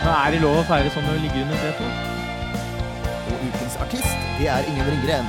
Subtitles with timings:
[0.00, 1.90] Men er det lov å feire sånn når du ligger under setet?
[3.30, 5.28] Og ukens artist, det er Ingen Ringgren.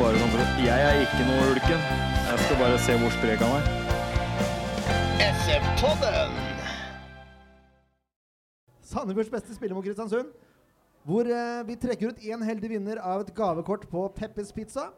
[0.00, 1.82] Bare sånn for at Jeg er ikke noe ulken.
[2.30, 3.64] Jeg skal bare se hvor sprek han er.
[5.30, 6.38] SF-podden!
[8.90, 10.32] Sandefjords beste spiller mot Kristiansund.
[11.06, 14.90] Hvor eh, vi trekker ut én heldig vinner av et gavekort på Peppes Pizza.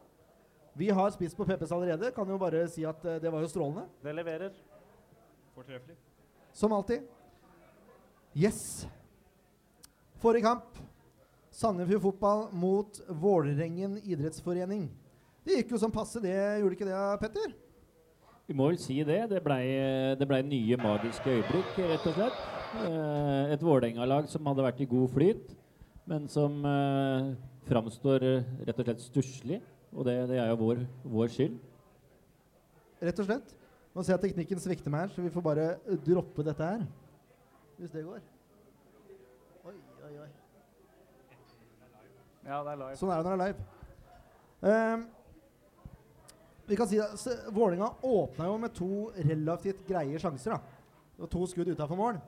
[0.78, 2.10] Vi har spist på Peppes allerede.
[2.16, 3.84] Kan jo bare si at eh, det var jo strålende.
[4.02, 4.54] Det leverer.
[5.54, 5.98] Fortreffelig.
[6.56, 7.04] Som alltid.
[8.32, 8.86] Yes.
[10.22, 10.78] Forrige kamp.
[11.52, 14.86] Sandefjord fotball mot Vålerengen idrettsforening.
[15.44, 17.52] Det gikk jo som passe, det gjorde ikke det, Petter?
[18.48, 19.18] Vi må vel si det.
[19.28, 22.40] Det det ble nye magiske øyeblikk, rett og slett.
[22.86, 25.52] Eh, et Vålerenga-lag som hadde vært i god flyt,
[26.08, 27.34] men som eh,
[27.68, 28.24] framstår
[28.64, 29.60] rett og slett stusslig.
[29.92, 31.60] Og det, det er jo vår, vår skyld.
[33.02, 33.54] Rett og slett.
[33.92, 35.70] Nå ser jeg at teknikken svikter meg her, så vi får bare
[36.06, 36.86] droppe dette her.
[37.82, 38.18] Hvis det går.
[39.66, 39.72] Oi,
[40.06, 40.26] oi, oi.
[42.46, 42.98] Ja, det er live.
[43.00, 43.64] Sånn er det når det er live.
[44.70, 45.02] Ehm,
[46.68, 50.54] vi kan si at Vålinga åpna jo med to relativt greie sjanser.
[50.54, 50.60] da.
[51.16, 52.22] Det var to skudd utafor mål.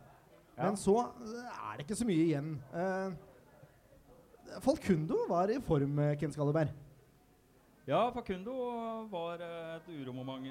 [0.57, 0.65] Ja.
[0.65, 2.53] Men så eh, er det ikke så mye igjen.
[2.75, 6.75] Uh, Falkundo var i form, eh, Ken Skalleberg.
[7.87, 8.59] Ja, Facundo
[9.07, 10.51] var eh, et uromoment.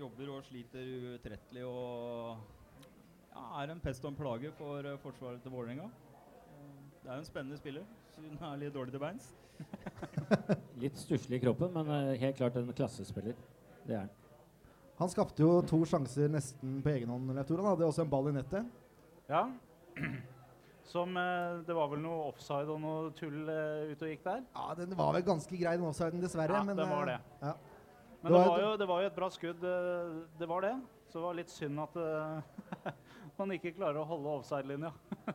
[0.00, 2.56] Jobber og sliter utrettelig og
[3.62, 5.88] er en pest og en plage for eh, forsvaret til Vålerenga.
[5.88, 7.84] Eh, Det er jo en spennende spiller.
[8.18, 9.28] Hun han er litt dårlig til beins.
[10.82, 13.34] Litt stusslig i kroppen, men eh, helt klart en klassespiller.
[13.86, 14.10] Det er han.
[14.98, 17.30] Han skapte jo to sjanser nesten på egen hånd.
[17.36, 18.66] Leif Han hadde også en ball i nettet.
[19.30, 19.44] Ja.
[20.88, 24.42] Som eh, Det var vel noe offside og noe tull eh, ute og gikk der?
[24.56, 26.54] Ja, Den var vel ganske grei, den offsiden, dessverre.
[26.58, 27.18] Ja, men, den var det.
[27.42, 27.54] Ja.
[28.22, 29.60] Men Det det var var, et- jo, det var jo et bra skudd.
[30.42, 30.74] Det var det.
[31.08, 31.94] Så det var litt synd at
[33.38, 34.90] eh, man ikke klarer å holde offside-linja.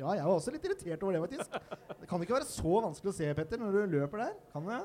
[0.00, 1.56] ja, jeg var også litt irritert over det, faktisk.
[2.00, 4.36] Det kan ikke være så vanskelig å se, Petter, når du løper der.
[4.52, 4.80] Kan det?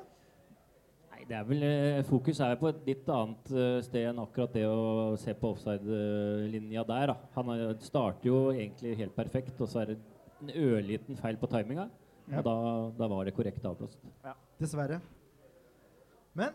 [1.09, 4.53] Nei, det er vel, eh, Fokus er på et litt annet eh, sted enn akkurat
[4.55, 7.13] det å se på offside-linja der.
[7.13, 7.17] Da.
[7.35, 9.99] Han er- starter jo egentlig helt perfekt, og så er det
[10.39, 11.89] en ørliten feil på timinga.
[12.29, 12.39] Ja.
[12.39, 12.55] Og da,
[12.99, 13.97] da var det korrekt avblåst.
[14.61, 14.99] Dessverre.
[16.37, 16.53] Men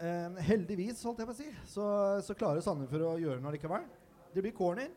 [0.00, 1.84] eh, heldigvis, holdt jeg på å si, så,
[2.24, 3.84] så klarer Sandefjord å gjøre noe likevel.
[4.34, 4.90] Det blir corner.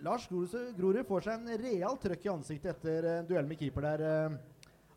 [0.00, 4.04] Lars Grorud får seg en real trøkk i ansiktet etter en duell med keeper der.
[4.06, 4.38] eh.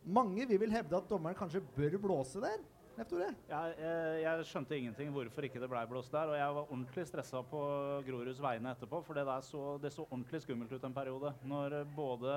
[0.05, 2.61] mange vil vel hevde at dommeren kanskje bør blåse der,
[2.93, 3.03] Ja,
[3.49, 6.29] Jeg, jeg, jeg skjønte ingenting hvorfor ikke det blei blåst der.
[6.29, 7.61] Og jeg var ordentlig stressa på
[8.05, 11.33] Groruds vegne etterpå, for det, så, det så ordentlig skummelt ut en periode.
[11.49, 12.35] Når eh, både,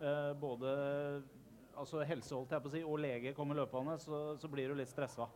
[0.00, 0.72] eh, både
[1.76, 4.78] altså helse holdt jeg på å si, og lege kommer løpende, så, så blir du
[4.78, 5.28] litt stressa.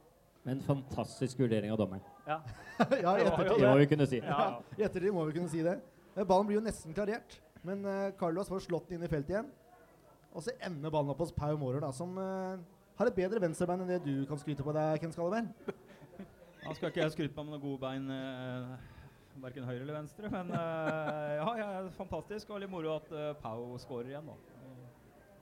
[0.47, 2.04] Men fantastisk vurdering av dommeren.
[2.26, 2.41] Ja.
[3.03, 3.65] ja, i ettertid.
[3.65, 4.21] Må vi kunne si.
[4.22, 4.76] Ja, ja.
[4.78, 5.78] I ettertid må vi kunne si det.
[6.15, 9.34] Eh, Ballen blir jo nesten klarert, men uh, Carlos får slått den inn i feltet
[9.34, 9.50] igjen.
[10.37, 12.59] Og så ender ballen opp hos Pau Mårer, da, som uh,
[12.99, 15.50] har et bedre venstrebein enn det du kan skryte på deg, Ken Skalleberg.
[16.66, 20.31] Han skal ikke jeg skryte på med noen gode bein, uh, verken høyre eller venstre.
[20.32, 24.38] Men uh, ja, ja, fantastisk og litt moro at uh, Pau skårer igjen, da.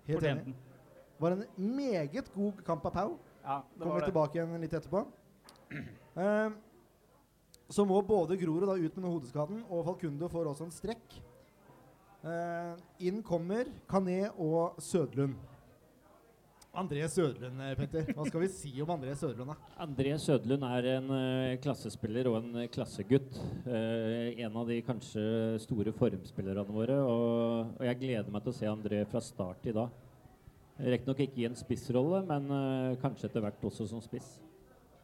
[0.06, 0.52] Helt enig.
[0.52, 3.16] det Var en meget god kamp av Pau.
[3.46, 4.10] Ja, det Kommer var vi det.
[4.10, 5.04] tilbake igjen litt etterpå.
[6.18, 6.50] Uh,
[7.70, 11.18] så må både Grorud da ut med hodeskaden, og Falkundo får også en strekk.
[12.26, 12.74] Uh,
[13.06, 15.36] inn kommer Kané og Sødlund.
[16.76, 18.10] André Sødlund, eh, Petter.
[18.12, 19.48] Hva skal vi si om André Sødlund?
[19.48, 19.70] da?
[19.80, 23.38] André Sødlund er en uh, klassespiller og en eh, klassegutt.
[23.64, 25.22] Uh, en av de kanskje
[25.64, 26.98] store formspillerne våre.
[27.00, 30.06] Og, og jeg gleder meg til å se André fra start i dag.
[30.76, 34.37] Riktignok ikke i en spissrolle, men uh, kanskje etter hvert også som spiss.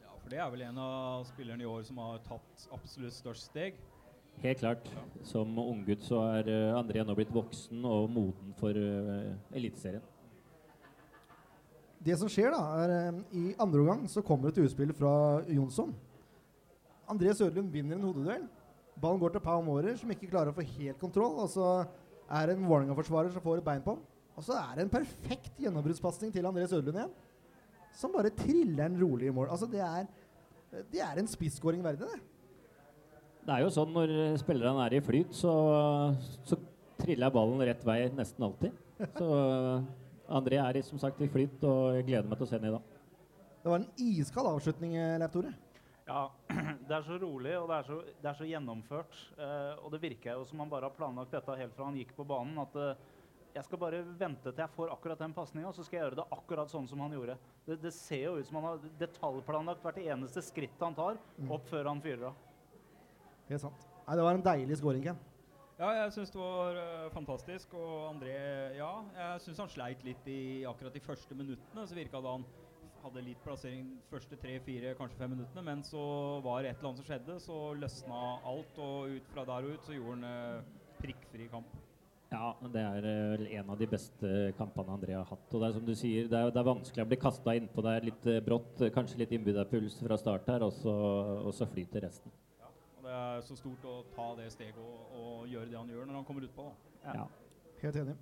[0.02, 3.48] Ja, for det er vel en av spillerne i år som har tatt absolutt størst
[3.48, 3.78] steg.
[4.42, 4.88] Helt klart.
[5.28, 10.04] Som unggutt så er uh, André nå blitt voksen og moden for uh, Eliteserien.
[12.02, 15.94] Det som skjer, da, er um, i andre omgang så kommer et utspill fra Jonsson.
[17.08, 18.48] André Sødlund vinner en hodeduell.
[19.00, 21.38] Ballen går til Pau Mårer, som ikke klarer å få helt kontroll.
[21.44, 21.68] Og så
[22.28, 24.02] er det en Vålerenga-forsvarer som får et bein på ham.
[24.36, 27.14] Og så er det en perfekt gjennombruddspasning til André Sødlund igjen.
[27.96, 29.50] Som bare triller den rolig i mål.
[29.52, 30.06] Altså, det er,
[30.92, 32.20] det er en spisskåring verdig, det.
[33.42, 35.52] Det er jo sånn når spillerne er i flyt, så,
[36.46, 36.56] så
[37.02, 38.78] triller ballen rett vei nesten alltid.
[39.18, 39.90] Så eh,
[40.38, 42.74] André er som sagt i flyt, og jeg gleder meg til å se den i
[42.76, 42.98] dag.
[43.62, 45.52] Det var en iskald avslutning, eh, Leif Tore.
[46.06, 46.22] Ja,
[46.88, 49.18] det er så rolig og det er så, det er så gjennomført.
[49.36, 52.14] Eh, og det virker jo som han bare har planlagt dette helt fra han gikk
[52.16, 52.58] på banen.
[52.62, 53.04] At eh,
[53.52, 56.28] jeg skal bare vente til jeg får akkurat den pasninga, så skal jeg gjøre det
[56.36, 57.36] akkurat sånn som han gjorde.
[57.66, 61.68] Det, det ser jo ut som han har detaljplanlagt hvert eneste skritt han tar, opp
[61.70, 62.48] før han fyrer av.
[63.50, 63.86] Helt sant.
[64.06, 65.20] Nei, det var en deilig scoring, Ken.
[65.82, 67.72] Ja, jeg syns det var eh, fantastisk.
[67.78, 68.34] Og André,
[68.76, 71.86] ja, jeg syns han sleit litt i akkurat de første minuttene.
[71.88, 72.44] Så virka det han
[73.02, 75.64] hadde litt plassering første tre, fire, kanskje fem minuttene.
[75.66, 76.02] Men så
[76.44, 78.20] var det et eller annet som skjedde, så løsna
[78.52, 78.78] alt.
[78.84, 81.80] Og ut fra der og ut så gjorde han eh, prikkfri kamp.
[82.32, 85.44] Ja, det er eh, vel en av de beste kampene André har hatt.
[85.52, 87.84] Og det er som du sier, det er, det er vanskelig å bli kasta innpå
[87.84, 88.80] der litt eh, brått.
[88.80, 90.94] eh, Kanskje litt innbyderpuls fra start her, og så,
[91.42, 92.32] og så flyter resten.
[92.62, 95.92] Ja, Og det er så stort å ta det steget og, og gjøre det han
[95.92, 96.70] gjør når han kommer utpå.
[97.04, 97.18] Ja.
[97.20, 97.28] Ja.
[97.82, 98.16] Helt enig.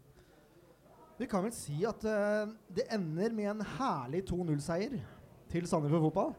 [1.21, 4.95] Vi kan vel si at uh, det ender med en herlig 2-0-seier
[5.53, 6.31] til Sandefjord Fotball.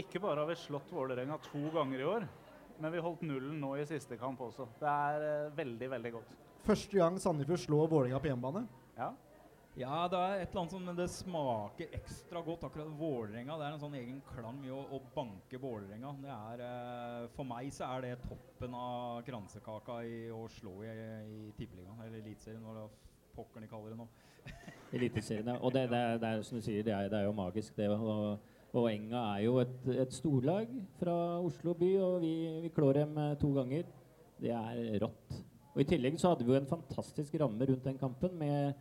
[0.00, 2.24] Ikke bare har vi slått Vålerenga to ganger i år,
[2.80, 4.64] men vi holdt nullen nå i siste kamp også.
[4.80, 6.38] Det er uh, veldig, veldig godt.
[6.66, 8.66] Første gang Sandefjord slår Vålerenga på hjemmebane.
[8.98, 9.10] Ja.
[9.78, 12.64] Ja, det er et eller annet som men det smaker ekstra godt.
[12.66, 13.54] Akkurat Vålerenga.
[13.56, 16.10] Det er en sånn egen klang i å, å banke Vålerenga.
[16.20, 20.90] Det er, eh, for meg så er det toppen av kransekaka i å slå i,
[20.90, 22.88] i Tippeligaen, eller Eliteserien, hva det
[23.62, 24.08] de kaller det nå.
[24.98, 25.58] Eliteserien, ja.
[25.62, 27.78] Og det, det, er, det er som du sier, det er, det er jo magisk,
[27.78, 27.88] det.
[27.94, 32.34] Og, og Enga er jo et, et storlag fra Oslo by, og vi,
[32.66, 33.88] vi klår dem eh, to ganger.
[34.40, 35.40] Det er rått.
[35.74, 38.72] Og I tillegg så hadde vi jo en fantastisk ramme rundt den kampen med,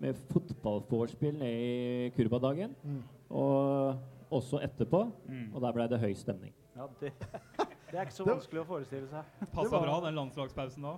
[0.00, 2.74] med fotballvorspiel nede i Kurbadagen.
[2.82, 3.02] Mm.
[3.30, 5.04] Og også etterpå.
[5.28, 5.46] Mm.
[5.52, 6.54] Og der ble det høy stemning.
[6.76, 7.12] ja det,
[7.90, 9.46] det er ikke så vanskelig å forestille seg.
[9.52, 10.96] Passa bra, den landslagspausen da.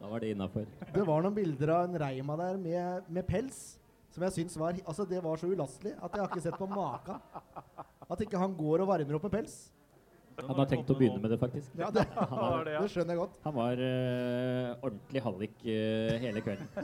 [0.00, 0.68] Da var det innafor.
[0.94, 3.60] Det var noen bilder av en Reima der med, med pels
[4.10, 6.68] som jeg syns var Altså, det var så ulastelig at jeg har ikke sett på
[6.70, 7.20] maka.
[8.10, 9.58] At ikke han går og varmer opp med pels.
[10.48, 11.70] Han har tenkt å begynne med det, faktisk.
[11.78, 13.38] Ja, det, var det, det skjønner jeg godt.
[13.46, 16.68] Han var uh, ordentlig hallik uh, hele kvelden.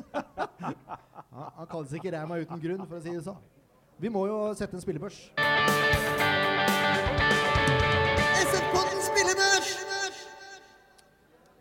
[1.36, 3.36] Ja, han kalles ikke Reima uten grunn, for å si det sånn.
[4.00, 5.18] Vi må jo sette en spillebørs.
[8.40, 9.70] SF-podden spillebørs!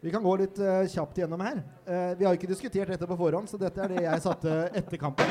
[0.05, 1.63] Vi kan gå litt uh, kjapt gjennom her.
[1.89, 5.01] Eh, vi har ikke diskutert dette på forhånd, så dette er det jeg satte etter
[5.01, 5.25] kampen.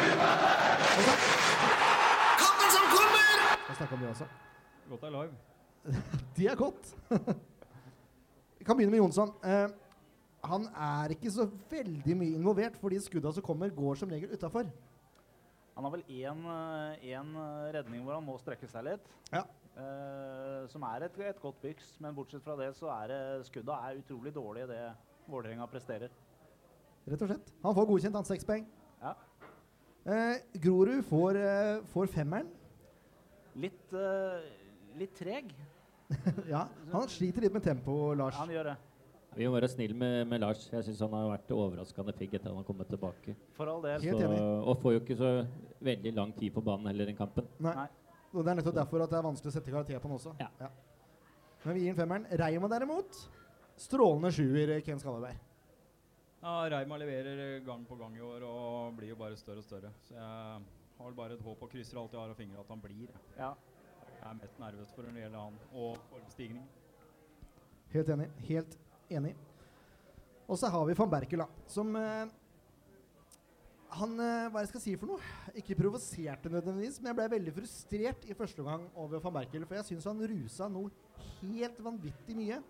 [2.43, 3.27] Kampen som kommer!
[3.69, 4.27] Jeg snakka om det også.
[4.91, 5.54] Godt er live.
[6.37, 6.95] De er godt.
[8.59, 9.33] Vi kan begynne med Jonsson.
[9.45, 9.69] Eh,
[10.45, 14.69] han er ikke så veldig mye involvert, fordi skudda som kommer, går som regel utafor.
[15.75, 19.09] Han har vel én eh, eh, redning hvor han må strekke seg litt.
[19.33, 19.43] Ja.
[19.75, 23.81] Eh, som er et, et godt byks, men bortsett fra det så er det skudda
[23.89, 24.85] er utrolig dårlig det
[25.27, 26.13] Vålerenga presterer.
[27.09, 27.53] Rett og slett.
[27.63, 28.67] Han får godkjent hans seks poeng.
[29.01, 29.15] Ja.
[30.05, 32.51] Eh, Grorud får, eh, får femmeren.
[33.57, 34.45] Litt, eh,
[34.99, 35.53] litt treg.
[36.53, 38.37] ja, han sliter litt med tempo, Lars.
[38.39, 38.77] Han gjør det.
[39.35, 40.69] Vi må være snill med, med Lars.
[40.71, 43.35] Jeg syns han har vært overraskende pigg etter at han har kommet tilbake.
[43.57, 43.99] For all del.
[44.05, 44.41] Helt Så, enig.
[44.71, 45.31] og får jo ikke så
[45.89, 47.49] veldig lang tid på banen heller den kampen.
[47.59, 47.75] Nei.
[47.81, 47.89] Nei.
[48.35, 50.35] Og Det er nettopp derfor at det er vanskelig å sette karakter på han også.
[50.43, 50.71] Ja.
[51.65, 52.25] Men vi gir den femmeren.
[52.39, 53.19] Reima derimot,
[53.81, 55.43] strålende sjuer, Ken Skalleberg.
[56.45, 59.91] Ja, Reima leverer gang på gang i år og blir jo bare større og større.
[60.05, 60.25] Så jeg
[60.99, 63.09] har bare et håp og krysser alt jeg har av fingre at han blir.
[63.39, 63.55] Ja.
[64.25, 66.65] Er mest nervøs for når det gjelder han og formstigning.
[67.93, 68.31] Helt enig.
[68.49, 68.79] Helt
[69.13, 69.35] enig.
[70.49, 71.65] Og så har vi van Berkel, da.
[71.71, 72.33] Som eh,
[73.99, 75.35] Han eh, Hva jeg skal si for noe?
[75.61, 79.67] Ikke provoserte nødvendigvis, men jeg ble veldig frustrert i første omgang over van Berkel.
[79.69, 80.91] For jeg syns han rusa noe
[81.45, 82.63] helt vanvittig mye.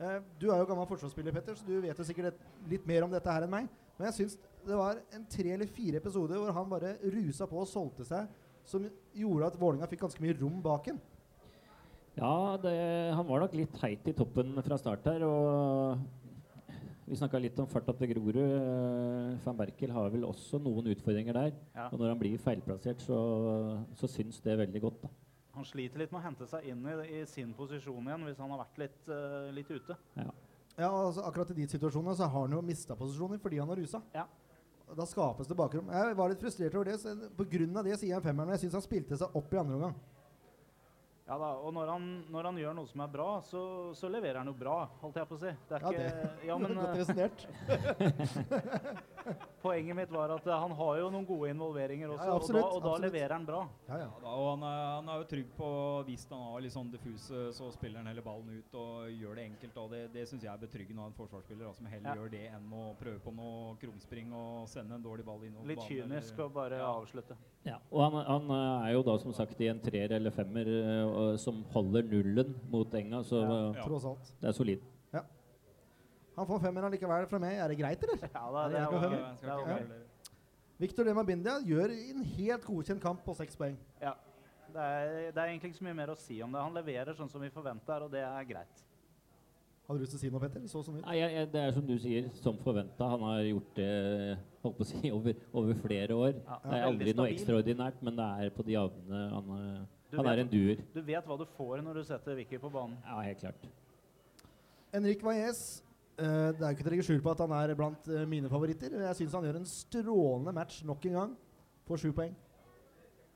[0.00, 3.12] Eh, du er jo gammel forsvarsspiller, Petter, så du vet jo sikkert litt mer om
[3.12, 3.68] dette her enn meg.
[3.98, 7.60] Men jeg syns det var en tre eller fire episoder hvor han bare rusa på
[7.60, 8.26] og solgte seg,
[8.68, 11.00] som gjorde at Vålinga fikk ganske mye rom bak ham.
[12.14, 12.74] Ja, det,
[13.16, 15.24] han var nok litt heit i toppen fra start her.
[15.26, 16.04] Og
[17.04, 18.38] vi snakka litt om farta til Grorud.
[19.44, 21.52] Van Berkel har vel også noen utfordringer der.
[21.74, 21.90] Ja.
[21.90, 23.18] Og når han blir feilplassert, så,
[23.98, 25.02] så syns det veldig godt.
[25.04, 25.12] da.
[25.54, 28.50] Han sliter litt med å hente seg inn i, i sin posisjon igjen hvis han
[28.50, 29.96] har vært litt, uh, litt ute.
[30.18, 33.78] Ja, altså Akkurat i de situasjonene så har han jo mista posisjoner fordi han har
[33.78, 34.00] rusa.
[34.16, 34.24] Ja.
[34.94, 35.88] Da skapes det bakrom.
[35.90, 37.30] Jeg var litt frustrert over det.
[37.34, 38.52] På grunn av det sier jeg femmeren.
[38.52, 39.96] Og jeg syns han spilte seg opp i andre omgang.
[41.24, 43.60] Ja da, og når han, når han gjør noe som er bra, så,
[43.96, 45.52] så leverer han jo bra, holdt jeg på å si.
[45.70, 47.46] Det er Ja, ikke, ja, men, Godt eh, resonnert.
[49.64, 52.66] poenget mitt var at eh, han har jo noen gode involveringer også, Ja, og, absolutt,
[52.66, 53.62] da, og da leverer han bra.
[53.88, 54.08] Ja, ja.
[54.10, 55.70] Ja, da, og han er, han er jo trygg på
[56.10, 59.46] Hvis han har litt sånn diffuse, så spiller han heller ballen ut og gjør det
[59.48, 59.80] enkelt.
[59.80, 62.18] Og det, det syns jeg er betryggende av en forsvarsspiller, da, som heller Ja.
[62.20, 65.88] gjør det enn å prøve på noe krumspring og sende en dårlig ball innover Litt
[65.88, 66.92] kynisk og bare Ja.
[67.00, 67.40] avslutte.
[67.64, 70.68] Ja, og han, han eh, er jo da som sagt i en treer eller femmer
[70.68, 73.60] eh, og- som holder nullen mot Enga, så Ja.
[73.78, 73.84] Ja.
[73.86, 74.34] Tross alt.
[74.40, 74.90] det er solid.
[76.34, 77.58] Han får femmeren likevel fra meg.
[77.62, 78.24] Er det greit, eller?
[78.34, 79.42] Ja, da, Er det det er Det er ikke ok.
[79.44, 80.00] kverulere.
[80.82, 83.76] Victor Dema Bindia gjør en helt godkjent kamp på seks poeng.
[84.02, 84.16] Ja.
[84.74, 86.64] Det er, det er egentlig ikke så mye mer å si om det.
[86.64, 88.82] Han leverer sånn som vi forventer, og det er greit.
[89.86, 90.64] Har du lyst til å si noe, Petter?
[90.66, 91.04] Så sånn ut.
[91.06, 93.06] Nei, jeg, jeg, det er som du sier, som forventa.
[93.14, 93.88] Han har gjort det
[94.64, 96.38] holdt på å si, over, over flere år.
[96.40, 99.20] Ja, Det er aldri noe ekstraordinært, men det er på de jevne.
[99.36, 99.82] Han, eh,
[100.14, 100.82] Du han vet- er en duer.
[100.94, 102.96] Du vet hva du får når du setter Vicky på banen.
[103.04, 103.66] Ja, helt klart.
[104.94, 105.82] Henrik Valles.
[106.18, 108.24] eh, det er jo ikke til å legge skjul på at han er blant eh,
[108.30, 108.90] mine favoritter.
[109.02, 111.36] Jeg syns han gjør en strålende match nok en gang.
[111.88, 112.34] Får sju poeng.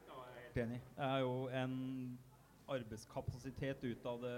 [0.07, 0.81] Jeg er Helt enig.
[0.97, 2.19] Det er jo en
[2.69, 4.37] arbeidskapasitet ut av det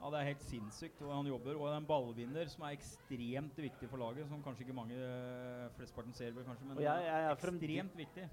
[0.00, 1.58] Ja, det er helt sinnssykt hvordan han jobber.
[1.60, 6.14] Og en ballvinner som er ekstremt viktig for laget, som kanskje ikke mange eh, flesteparten
[6.16, 8.28] ser, vel kanskje, men jeg- jeg er ekstremt viktig.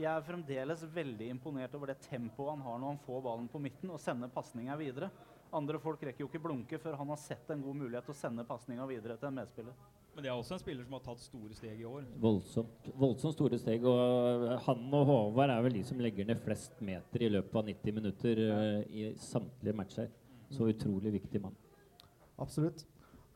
[0.00, 3.60] Jeg er fremdeles veldig imponert over det tempoet han har når han får ballen på
[3.60, 5.10] midten og sender pasninga videre.
[5.52, 8.16] Andre folk rekker jo ikke blunke før han har sett en god mulighet til å
[8.16, 9.74] sende pasninga videre til en medspiller.
[10.14, 12.04] Men det er også en spiller som har tatt store steg i år.
[12.22, 13.84] Voldsomt, voldsomt store steg.
[13.84, 13.98] Og
[14.50, 17.66] eh, han og Håvard er vel de som legger ned flest meter i løpet av
[17.66, 18.58] 90 minutter ja.
[18.88, 20.08] i samtlige matcher.
[20.50, 21.56] Så utrolig viktig mann.
[22.40, 22.86] Absolutt.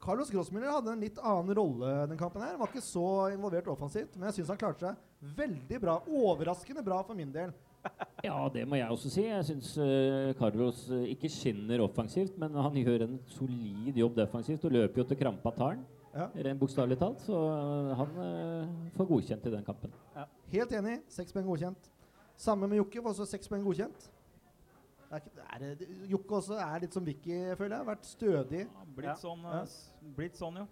[0.05, 2.43] Carlos Grossmiller hadde en litt annen rolle den kampen.
[2.43, 2.57] her.
[2.57, 5.95] Han var ikke så involvert offensivt, men jeg syns han klarte seg veldig bra.
[6.09, 7.55] Overraskende bra for min del.
[8.25, 9.27] Ja, det må jeg også si.
[9.27, 9.75] Jeg syns
[10.39, 15.05] Carlos eh, ikke skinner offensivt, men han gjør en solid jobb defensivt og løper jo
[15.11, 15.83] til krampa tar han.
[16.15, 16.29] Ja.
[16.47, 17.23] Rent bokstavelig talt.
[17.27, 19.95] Så eh, han uh, får godkjent i den kampen.
[20.55, 20.99] Helt enig.
[21.11, 21.91] Seks poeng godkjent.
[22.41, 24.09] Samme med Jokke, får også seks poeng godkjent.
[25.15, 27.87] Det er er, Jokke også er litt som Vicky, føler jeg.
[27.87, 28.61] Vært stødig.
[28.67, 29.63] Ja, blitt, Sånn, Ja.
[29.63, 30.67] eh, blitt sånn, ja.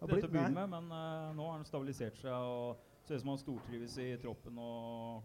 [0.00, 3.20] Dette Til blitt- begynne med, men uh, nå har han stabilisert seg og ser ut
[3.20, 4.58] som han stortrives i troppen.
[4.58, 5.22] og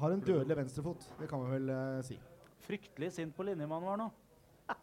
[0.00, 1.04] Har en dødelig venstrefot.
[1.18, 2.18] Det kan vi vel uh, si.
[2.64, 4.10] Fryktelig sint på linjemannen var nå.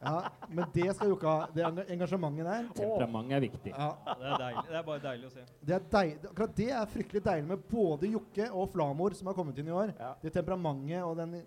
[0.01, 1.46] Ja, Men det skal Jokke ha.
[1.54, 1.63] Det
[1.94, 2.66] engasjementet der.
[2.75, 3.72] Temperamentet er viktig.
[3.72, 4.63] Ja, ja, det, er deilig.
[4.68, 5.46] det er bare deilig å se.
[5.63, 9.38] det er deilig, akkurat det er fryktelig deilig med både Jokke og Flamor, som har
[9.38, 9.94] kommet inn i år.
[9.98, 10.13] Ja.
[10.22, 11.38] Det temperamentet og den,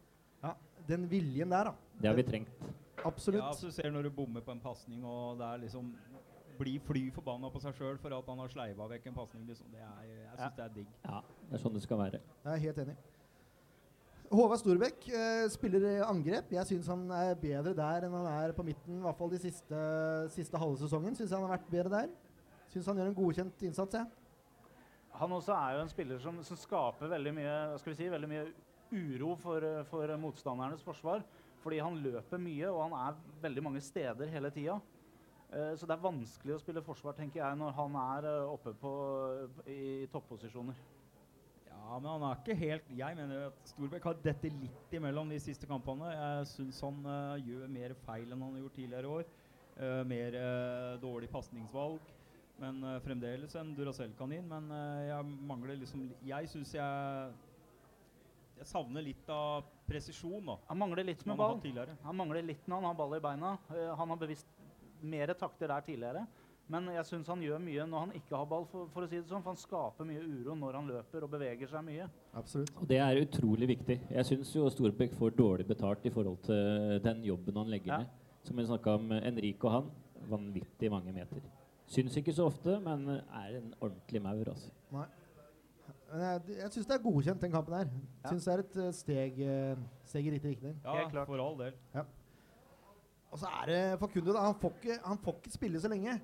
[0.42, 0.54] ja,
[0.89, 2.01] den viljen der, da.
[2.01, 2.65] Det har vi trengt.
[3.05, 3.43] Absolutt.
[3.43, 5.93] Ja, så du ser når du bommer på en pasning, og det er liksom
[6.61, 9.47] blir fly forbanna på seg sjøl for at han har sleiva vekk en pasning.
[9.49, 9.71] Liksom.
[9.73, 10.91] Det er, jeg syns det er digg.
[11.07, 12.21] Ja, det er sånn det skal være.
[12.45, 12.97] Jeg er helt enig.
[14.31, 16.53] Håvard Storbekk eh, spiller angrep.
[16.55, 19.01] Jeg syns han er bedre der enn han er på midten.
[19.01, 19.81] I hvert fall de siste,
[20.37, 21.17] siste halve sesongen.
[21.19, 22.13] Syns jeg han har vært bedre der.
[22.71, 23.99] Syns han gjør en godkjent innsats.
[23.99, 24.07] jeg.
[25.21, 28.31] Han også er jo en spiller som, som skaper veldig mye, skal vi si, veldig
[28.31, 28.45] mye
[28.92, 31.23] uro for, eh, for motstandernes forsvar.
[31.61, 34.80] Fordi han løper mye, og han er veldig mange steder hele tida.
[35.50, 38.73] Eh, så det er vanskelig å spille forsvar, tenker jeg, når han er eh, oppe
[38.78, 38.92] på,
[39.66, 40.78] i topposisjoner.
[41.66, 45.40] Ja, men han er ikke helt Jeg mener at Storbekk har dette litt imellom de
[45.42, 46.12] siste kampene.
[46.14, 49.32] Jeg syns han uh, gjør mer feil enn han har gjort tidligere i år.
[49.80, 52.12] Uh, mer uh, dårlig pasningsvalg.
[52.61, 54.47] Men fremdeles en Duracell-kanin.
[54.47, 54.68] Men
[55.09, 57.32] jeg mangler liksom Jeg syns jeg
[58.61, 60.59] Jeg savner litt av presisjon, da.
[60.69, 61.95] Han mangler litt med han ball.
[62.05, 63.55] Han mangler litt når han har ball i beina.
[63.71, 64.50] Uh, han har bevisst
[65.00, 66.26] mer takter der tidligere.
[66.71, 69.17] Men jeg syns han gjør mye når han ikke har ball, for, for å si
[69.17, 69.43] det sånn.
[69.43, 72.07] For han skaper mye uro når han løper og beveger seg mye.
[72.38, 72.75] Absolutt.
[72.79, 73.97] Og det er utrolig viktig.
[74.12, 77.99] Jeg syns jo Storbekk får dårlig betalt i forhold til den jobben han legger Ja.
[78.05, 78.19] ned.
[78.45, 79.90] Som vi snakka om, Enrique og han.
[80.31, 81.43] Vanvittig mange meter.
[81.90, 84.71] Syns ikke så ofte, men er en ordentlig maur, altså.
[84.95, 85.09] Nei.
[86.11, 87.90] Men jeg, jeg syns det er godkjent, den kampen her.
[88.25, 88.31] Ja.
[88.33, 89.76] Syns det er et eh, steg, eh,
[90.11, 90.81] steg i riktig riktning.
[90.85, 91.26] Ja, Helt klart.
[91.31, 91.76] for all del.
[93.31, 94.40] Og så er det Facundo, da.
[94.49, 96.17] Han får, ikke, han får ikke spille så lenge.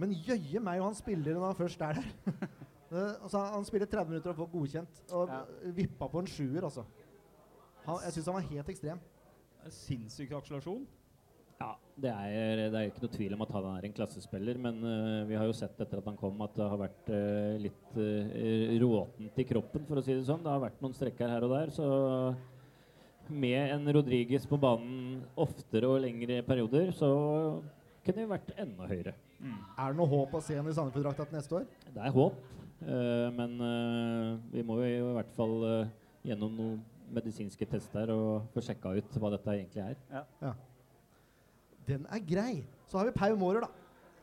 [0.00, 2.10] Men jøye meg og han spiller når han først er der.
[2.90, 4.96] Altså, han spiller 30 minutter og får godkjent.
[5.14, 5.42] Og Ja.
[5.76, 6.82] vippa på en sjuer, altså.
[7.84, 8.98] Han, jeg syns han var helt ekstrem.
[9.64, 10.88] En Sinnssyk akselerasjon.
[11.60, 14.78] Ja, det er, det er ikke noe tvil om at han er en klassespiller, men
[14.80, 17.98] uh, vi har jo sett etter at han kom at det har vært uh, litt
[18.00, 20.40] uh, råtent i kroppen, for å si det sånn.
[20.46, 21.90] Det har vært noen strekker her og der, så
[23.30, 27.10] med en Rodriges på banen oftere og lengre perioder, så
[28.04, 29.14] kunne vi vært enda høyere.
[29.78, 31.68] Er det noe håp å se ham i Sandefjord-drakta til neste år?
[31.94, 32.40] Det er håp,
[32.84, 35.92] eh, men eh, vi må jo i hvert fall eh,
[36.30, 39.96] gjennom noen medisinske tester og få sjekka ut hva dette egentlig er.
[41.90, 42.52] Den er grei.
[42.90, 43.70] Så har vi Pau Mårer, da.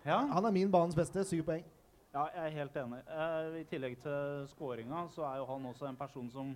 [0.07, 1.23] Ja, Han er min banens beste.
[1.27, 1.65] Syv poeng.
[2.13, 2.99] Ja, jeg er helt enig.
[3.11, 6.53] Eh, I tillegg til scoringa, så er jo han også en person som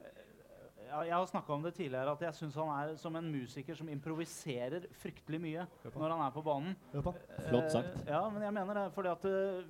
[0.00, 3.76] eh, Jeg har snakka om det tidligere, at jeg syns han er som en musiker
[3.78, 6.74] som improviserer fryktelig mye når han er på banen.
[6.94, 7.12] Hør.
[7.50, 8.00] Flott sagt.
[8.06, 8.86] Eh, ja, men jeg mener det.
[8.96, 9.68] fordi at eh,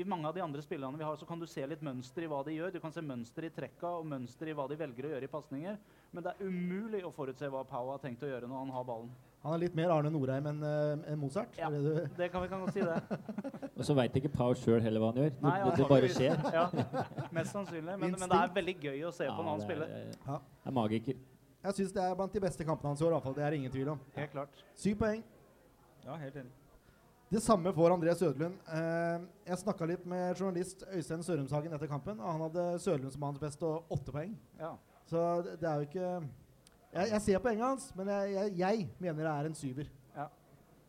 [0.00, 2.28] i mange av de andre spillerne vi har, så kan du se litt mønster i
[2.30, 2.76] hva de gjør.
[2.76, 5.32] Du kan se mønster i trekka og mønster i hva de velger å gjøre i
[5.32, 5.80] pasninger.
[6.12, 8.86] Men det er umulig å forutse hva Pau har tenkt å gjøre når han har
[8.86, 9.10] ballen.
[9.42, 11.54] Han er litt mer Arne Norheim enn eh, enn Mozart.
[11.56, 11.70] Ja.
[11.72, 12.98] det Det kan vi kan godt si det.
[13.78, 15.30] Og så veit ikke Pau sjøl heller hva han gjør.
[15.32, 16.16] Det, Nei, det, det bare antageligvis.
[16.18, 16.36] skjer.
[16.52, 17.94] Ja, mest sannsynlig.
[18.02, 19.94] Men, men det er veldig gøy å se på når han spiller.
[19.96, 20.36] er, Ja.
[20.68, 21.22] er magiker.
[21.64, 23.14] Jeg syns det er blant de beste kampene hans i år.
[23.14, 23.34] i hvert fall.
[23.40, 24.02] Det er ingen tvil om.
[24.16, 24.60] Helt klart.
[24.76, 25.24] Syv poeng.
[26.04, 26.52] Ja, helt enig.
[27.30, 28.56] Det samme får André Sødlund.
[28.74, 33.22] Eh, jeg snakka litt med journalist Øystein Sørumshagen etter kampen, og han hadde Sødlund som
[33.28, 34.32] hans beste og åtte poeng.
[34.58, 34.72] Ja.
[35.06, 36.08] Så det, det er jo ikke
[36.90, 39.90] Jeg, jeg ser poenget hans, men jeg, jeg, jeg mener det er en syver.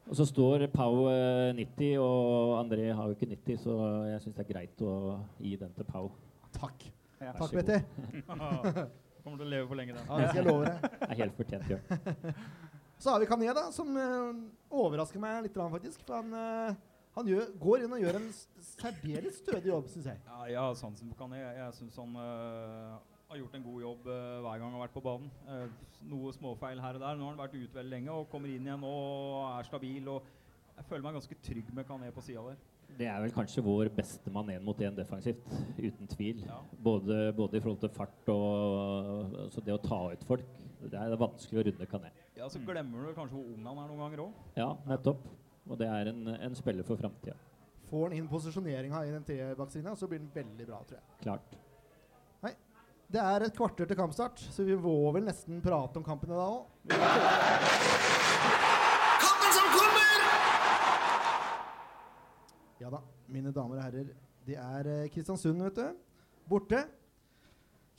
[0.10, 3.76] Og så står Pau eh, 90, og André har jo ikke 90, så
[4.10, 4.96] jeg syns det er greit å
[5.40, 6.10] gi den til Pau.
[6.58, 6.88] Takk.
[7.22, 7.32] Ja.
[7.38, 7.54] Takk.
[7.54, 7.78] Betty.
[9.22, 10.08] Kommer til å leve for lenge, den.
[10.10, 10.88] Ja, det skal jeg love deg.
[10.98, 12.40] Det er helt fortjent gjort.
[13.02, 14.42] Så har vi Kané, da, som uh,
[14.82, 16.04] overrasker meg litt, faktisk.
[16.06, 18.28] For han, uh, han gjør, går inn og gjør en
[18.66, 20.22] særdeles stødig jobb, syns jeg.
[20.28, 21.40] Ja, jeg har sansen for Kané.
[21.42, 23.00] Jeg, jeg syns han øh,
[23.32, 25.32] har gjort en god jobb øh, hver gang han har vært på banen.
[25.48, 25.80] Eh,
[26.12, 27.18] noe småfeil her og der.
[27.18, 30.10] Nå har han vært ute veldig lenge og kommer inn igjen og er stabil.
[30.12, 30.28] og
[30.76, 32.60] Jeg føler meg ganske trygg med Kané på sida der.
[33.00, 35.46] Det er vel kanskje vår beste mann én mot én defensivt,
[35.78, 36.42] uten tvil.
[36.44, 36.58] Ja.
[36.76, 40.60] Både, både i forhold til fart og altså det å ta ut folk.
[40.82, 42.12] Det er vanskelig å runde Kané.
[42.36, 44.44] Ja, Så glemmer du kanskje hvor ung han er noen ganger òg.
[44.60, 45.24] Ja, nettopp.
[45.70, 47.38] Og det er en, en spiller for framtida.
[47.88, 51.20] Får han inn posisjoneringa i den trebakkslinja, så blir den veldig bra, tror jeg.
[51.22, 51.60] Klart.
[53.12, 56.46] Det er et kvarter til kampstart, så vi må vel nesten prate om kampene da
[56.48, 56.62] òg.
[59.20, 60.22] Kampen som kommer!
[62.80, 64.14] Ja da, mine damer og herrer.
[64.48, 65.90] Det er eh, Kristiansund, vet du.
[66.48, 66.86] Borte.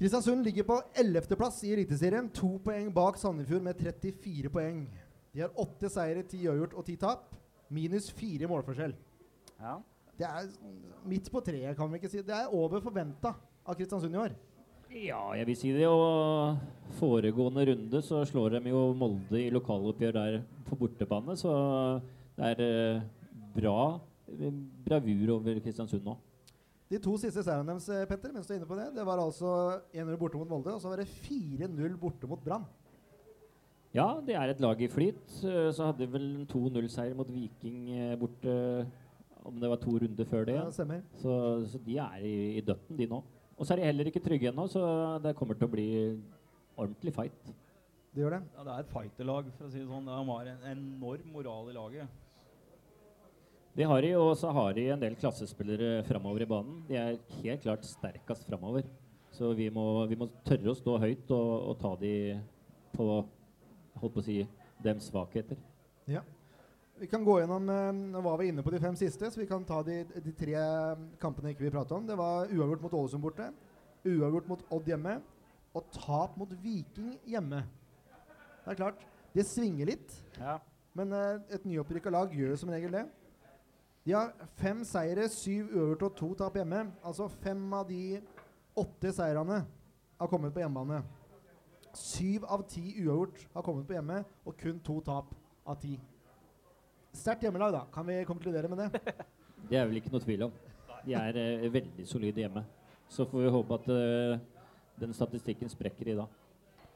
[0.01, 2.31] Kristiansund ligger på 11.-plass i Eliteserien.
[2.33, 4.87] To poeng bak Sandefjord med 34 poeng.
[5.35, 7.29] De har åtte seire, ti uavgjort og ti tap.
[7.73, 8.97] Minus fire målforskjell.
[9.61, 9.77] Ja.
[10.17, 10.49] Det er
[11.09, 12.25] midt på treet, kan vi ikke si.
[12.25, 14.41] Det er over forventa av Kristiansund i år.
[14.93, 15.87] Ja, jeg vil si det.
[15.89, 16.59] Og
[16.99, 21.55] foregående runde så slår de jo Molde i lokaloppgjør der på bortebane, så
[22.37, 23.07] det er eh,
[23.57, 23.79] bra
[24.29, 24.53] eh,
[24.85, 26.17] bravur over Kristiansund nå.
[26.93, 29.21] De to siste seirene deres, eh, Petter, mens du er inne på det, det var
[29.21, 32.69] altså 1-0 borte mot Molde, og så var det 4-0 borte mot Brann.
[33.93, 35.21] Ja, det er et lag i flyt.
[35.29, 38.55] Så hadde de vel en 2-0-seier mot Viking borte
[39.45, 40.55] om det var to runder før det.
[40.57, 41.03] Ja, det.
[41.21, 41.35] Så,
[41.69, 43.21] så de er i, i døtten, de nå.
[43.63, 44.81] Og så er de heller ikke trygge ennå, så
[45.23, 45.91] det kommer til å bli
[46.75, 47.53] ordentlig fight.
[48.11, 48.41] Det gjør det.
[48.57, 50.09] Ja, det er et fighterlag, for å si det sånn.
[50.09, 52.19] De har en enorm moral i laget.
[53.79, 56.83] Det har de, og så har de en del klassespillere framover i banen.
[56.91, 58.91] De er helt klart sterkest framover.
[59.33, 62.13] Så vi må, vi må tørre å stå høyt og, og ta de
[62.93, 63.07] på
[64.03, 64.41] holdt på å si
[64.83, 65.61] dems svakheter.
[66.11, 66.27] Ja.
[67.01, 69.49] Vi kan gå gjennom eh, Nå var vi inne på de fem siste, så vi
[69.49, 70.57] kan ta de, de tre
[71.23, 72.07] kampene ikke vi pratet om.
[72.07, 73.49] Det var uavgjort mot Ålesund borte,
[74.05, 75.17] uavgjort mot Odd hjemme
[75.73, 77.63] og tap mot Viking hjemme.
[78.63, 79.01] Det er klart,
[79.33, 80.59] det svinger litt, ja.
[80.95, 83.07] men uh, et nyopprykka lag gjør som regel det.
[84.05, 86.85] De har fem seire, syv uavgjort og to tap hjemme.
[87.07, 88.21] Altså fem av de
[88.79, 89.63] åtte seirene
[90.21, 91.01] har kommet på hjemmebane.
[91.97, 95.33] Syv av ti uavgjort har kommet på hjemme, og kun to tap
[95.67, 95.97] av ti.
[97.13, 97.87] Sterkt hjemmelag, da.
[97.93, 99.15] Kan vi konkludere med det?
[99.71, 100.55] Det er vel ikke noe tvil om.
[101.07, 102.65] De er eh, veldig solide hjemme.
[103.09, 104.41] Så får vi håpe at eh,
[105.01, 106.41] den statistikken sprekker i dag.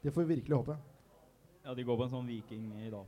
[0.02, 0.76] Det får vi virkelig håpe.
[1.64, 3.06] Ja, De går på en sånn viking i dag.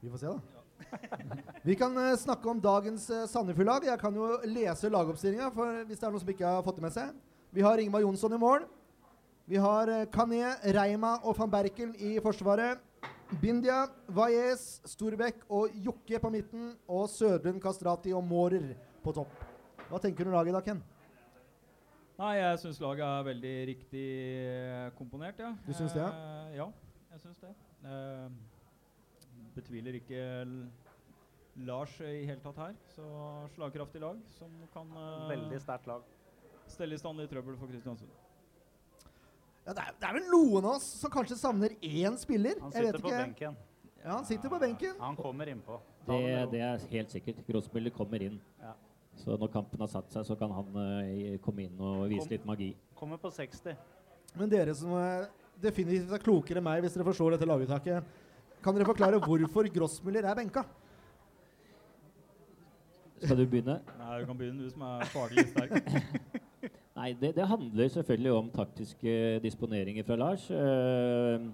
[0.00, 0.60] Vi får se, da.
[1.68, 3.84] Vi kan eh, snakke om dagens uh, Sandefjord-lag.
[3.84, 6.86] Jeg kan jo lese lagoppstillinga, for hvis det er noen som ikke har fått det
[6.86, 7.16] med seg.
[7.52, 8.64] Vi har Ingvar Jonsson i mål.
[9.50, 12.80] Vi har uh, Kané, Reima og van Berkel i forsvaret.
[13.38, 16.72] Bindia, Valles, Storbekk og Jokke på midten.
[16.90, 18.72] Og Sødlund, Kastrati og Mårer
[19.04, 19.30] på topp.
[19.90, 20.80] Hva tenker du om laget da, Ken?
[22.20, 24.04] Nei, jeg syns laget er veldig riktig
[24.44, 25.54] eh, komponert, ja.
[25.64, 26.10] Du syns det, ja?
[26.10, 26.66] Eh, ja,
[27.14, 27.52] jeg syns det.
[27.88, 28.26] Eh,
[29.56, 30.24] betviler ikke
[31.64, 32.74] Lars i hele tatt her.
[32.92, 33.06] Så
[33.54, 36.04] slagkraftig lag som kan eh, Veldig sterkt lag.
[36.70, 38.12] stelle i stand litt trøbbel for Kristiansund.
[39.66, 42.60] Ja, det, er, det er vel noen av oss som kanskje savner én spiller.
[42.62, 43.24] Han Jeg vet sitter på ikke.
[43.24, 43.58] benken.
[44.00, 44.94] Ja, han sitter på benken.
[45.00, 45.76] Han kommer innpå.
[46.06, 46.20] Det,
[46.54, 47.42] det er helt sikkert.
[47.48, 48.38] Grossmiller kommer inn.
[48.62, 48.72] Ja.
[49.20, 52.32] Så når kampen har satt seg, så kan han uh, komme inn og vise Kom.
[52.32, 52.70] litt magi.
[52.96, 53.76] Kommer på 60.
[54.40, 55.28] Men dere som er
[55.60, 58.16] definitivt er klokere enn meg hvis dere forstår dette laguttaket,
[58.64, 60.64] kan dere forklare hvorfor Grossmiller er benka?
[63.20, 63.76] Skal du begynne?
[64.00, 65.74] Nei, du kan begynne, du som er faglig sterk.
[67.00, 70.42] Nei, det, det handler selvfølgelig om taktiske disponeringer fra Lars.
[70.52, 71.46] Eh,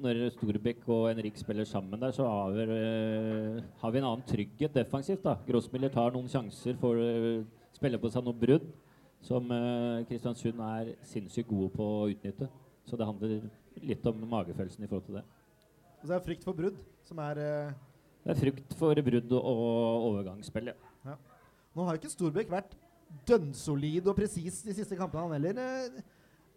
[0.00, 4.24] når Storbekk og Henrik spiller sammen der, så har vi, eh, har vi en annen
[4.24, 5.22] trygghet defensivt.
[5.22, 5.36] da.
[5.48, 7.44] Grossmiller tar noen sjanser, får eh,
[7.76, 8.72] spille på seg noen brudd,
[9.20, 12.48] som eh, Kristiansund er sinnssykt gode på å utnytte.
[12.88, 13.50] Så det handler
[13.84, 15.26] litt om magefølelsen i forhold til det.
[16.00, 17.72] Og så er det frykt for brudd, som er eh,
[18.24, 21.20] Det er frykt for brudd og overgangsspill, ja.
[21.76, 22.80] Nå har ikke Storbekk vært
[23.28, 25.58] dønnsolid og presis de siste kampene, han heller.
[25.60, 26.00] Eh,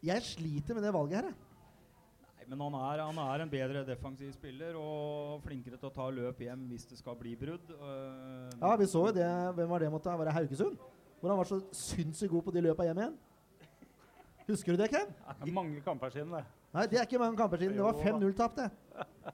[0.04, 1.36] Jeg sliter med det valget her, jeg.
[2.44, 6.10] Nei, men han er, han er en bedre defensiv spiller og flinkere til å ta
[6.12, 7.70] løp hjem hvis det skal bli brudd.
[7.72, 9.30] Uh, Ja, vi så jo det.
[9.56, 10.04] Hvem var det mot?
[10.04, 10.18] deg?
[10.20, 10.76] Var det Haugesund?
[11.22, 13.16] Hvor han var så sinnssykt god på de løpa hjem igjen.
[14.50, 15.08] Husker du det, Ken?
[15.40, 16.44] Det er mange kamper siden, det.
[16.76, 17.78] Nei, det er ikke mange kamper siden.
[17.78, 18.68] Det var 5-0-tap, det.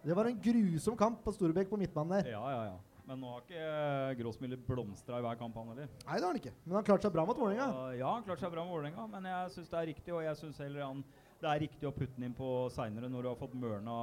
[0.05, 2.29] Det var en grusom kamp på Storbekk på midtbanen der.
[2.35, 2.77] Ja, ja, ja.
[3.09, 5.87] Men nå har ikke eh, Grossmiller blomstra i hver kamp, han heller.
[6.03, 6.51] Nei, det har han ikke.
[6.67, 7.65] Men han klarte seg bra mot Vålerenga.
[7.73, 10.13] Uh, ja, han klarte seg bra mot Vålerenga, men jeg syns det er riktig.
[10.13, 11.01] Og jeg syns heller han,
[11.41, 13.95] det er riktig å putte den inn på seinere, når du har fått mørna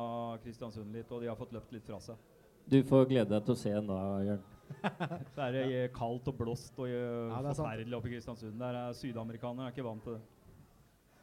[0.42, 2.18] Kristiansund litt, og de har fått løpt litt fra seg.
[2.66, 4.44] Du får glede deg til å se den da, Jørn.
[5.36, 8.16] Så er det eh, kaldt og blåst og eh, Ja, det er forferdelig oppe i
[8.16, 8.58] Kristiansund.
[8.58, 10.24] Der er sydamerikanere er ikke vant til det.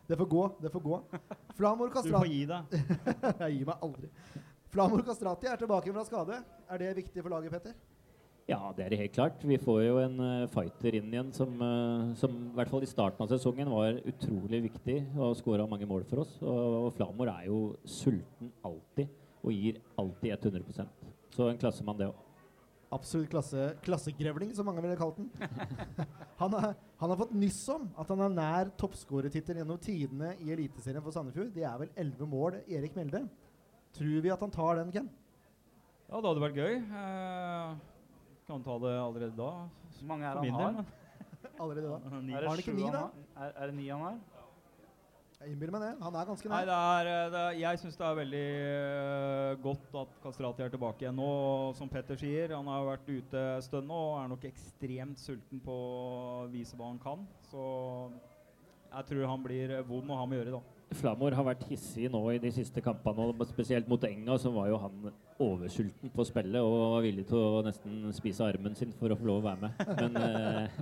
[0.08, 0.46] Det får gå.
[0.63, 1.02] Det får gå.
[1.60, 2.80] Flamor Du får gi deg.
[3.43, 4.12] Jeg gir meg aldri.
[4.74, 6.40] Flamor Kastrati er tilbake fra skade.
[6.66, 7.76] Er det viktig for laget, Petter?
[8.50, 9.44] Ja, det er det helt klart.
[9.46, 12.90] Vi får jo en eh, fighter inn igjen som, eh, som i hvert fall i
[12.90, 16.34] starten av sesongen var utrolig viktig og skåra mange mål for oss.
[16.42, 21.06] Og, og Flamor er jo sulten alltid og gir alltid 100%
[21.38, 22.18] Så en klassemann, det òg.
[22.94, 25.30] Absolutt klasse, klassegrevling, som mange ville kalt den.
[26.42, 30.50] Han har, han har fått nyss om at han er nær toppskårertittel gjennom tidene i
[30.52, 31.54] Eliteserien for Sandefjord.
[31.56, 33.22] Det er vel elleve mål, Erik Melde.
[33.93, 35.10] Tror vi at han tar den, Ken?
[36.10, 36.75] Ja, det hadde vært gøy.
[36.82, 37.73] Eh,
[38.49, 39.51] kan ta det allerede da.
[39.99, 40.86] Hvor mange er han har?
[41.63, 41.97] Allerede da.
[42.03, 43.03] Er Har han det ikke ni, da?
[43.38, 44.17] Er, er det ni han har?
[45.43, 45.91] Jeg innbiller meg det.
[45.99, 49.63] Han er ganske Nei, det er, eh, det er, jeg syns det er veldig uh,
[49.65, 51.25] godt at Kastrati er tilbake igjen nå.
[51.27, 55.19] Og som Petter sier, han har vært ute en stund nå og er nok ekstremt
[55.19, 57.25] sulten på å vise hva han kan.
[57.51, 57.65] Så
[58.93, 60.73] jeg tror han blir eh, vond å ha med å gjøre, da.
[60.97, 64.69] Flamor har vært hissig nå i de siste kampene, og spesielt mot Enga så var
[64.71, 65.10] jo han
[65.43, 69.27] oversulten på spillet og var villig til å nesten spise armen sin for å få
[69.29, 69.93] lov å være med.
[69.99, 70.79] Men eh,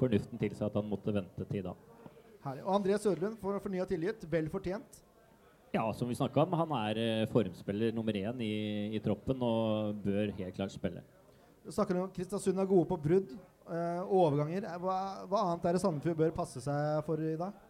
[0.00, 1.76] fornuften tilsa at han måtte vente til da.
[2.46, 2.64] Herlig.
[2.64, 4.26] Og André Sørlund får fornya tilgitt.
[4.32, 5.02] Vel fortjent.
[5.74, 8.52] Ja, som vi snakka om, han er eh, formspiller nummer én i,
[8.96, 11.04] i troppen og bør helt klart spille.
[11.62, 13.34] Du snakker om Kristiansund er gode på brudd
[13.70, 14.66] eh, overganger.
[14.66, 14.96] Eh, Hva,
[15.30, 17.66] hva annet er det Sandefjord bør passe seg for i dag?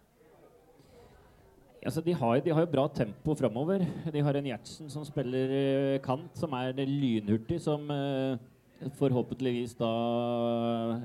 [1.81, 3.87] Altså, de, har, de har jo bra tempo framover.
[4.13, 8.37] De har en Gjertsen som spiller eh, kant, som er lynhurtig, som eh,
[8.99, 9.91] forhåpentligvis da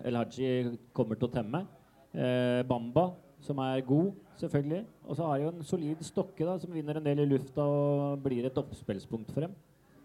[0.03, 0.49] El Haji
[0.95, 1.61] kommer til å temme.
[2.11, 3.09] Eh, Bamba,
[3.43, 4.11] som er god,
[4.41, 4.81] selvfølgelig.
[5.07, 7.63] Og så har de jo en solid Stokke, da, som vinner en del i lufta
[7.63, 9.55] og blir et oppspillspunkt for dem.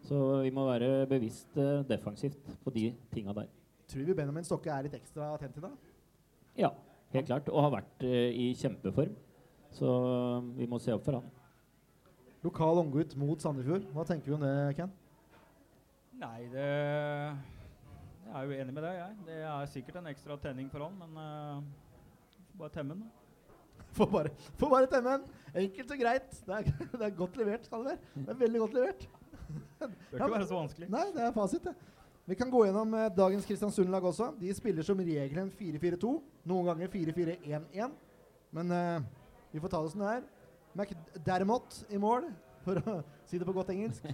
[0.07, 3.51] Så vi må være bevisst eh, defensivt på de tinga der.
[3.91, 5.91] Tror vi Benjamin Stokke er litt ekstra tent i dag?
[6.59, 6.71] Ja,
[7.15, 7.51] helt klart.
[7.51, 9.19] Og har vært eh, i kjempeform.
[9.77, 9.91] Så
[10.57, 11.29] vi må se opp for han.
[12.45, 13.85] Lokal unggutt mot Sandefjord.
[13.95, 14.93] Hva tenker vi om det, Ken?
[16.21, 19.15] Nei, det Jeg er jo enig med deg, jeg.
[19.27, 23.07] Det er sikkert en ekstra tenning for han, men uh, bare temme den.
[23.97, 25.39] Får bare, får bare temme den.
[25.65, 26.35] Enkelt og greit.
[26.47, 26.69] Det er,
[27.01, 28.11] det er godt levert, skal det være.
[28.15, 29.07] Det er veldig godt levert.
[29.81, 30.91] Bør Ja, ikke være så vanskelig.
[30.95, 31.75] Nei, det er fasit, det.
[32.31, 34.29] Vi kan gå gjennom eh, dagens Kristiansund-lag også.
[34.39, 36.13] De spiller som regel en 4-4-2.
[36.47, 37.97] Noen ganger 4-4-1-1.
[38.55, 39.09] Men eh,
[39.53, 40.29] vi får ta det som det er.
[40.79, 42.29] McDermott i mål,
[42.65, 44.07] for å si det på godt engelsk.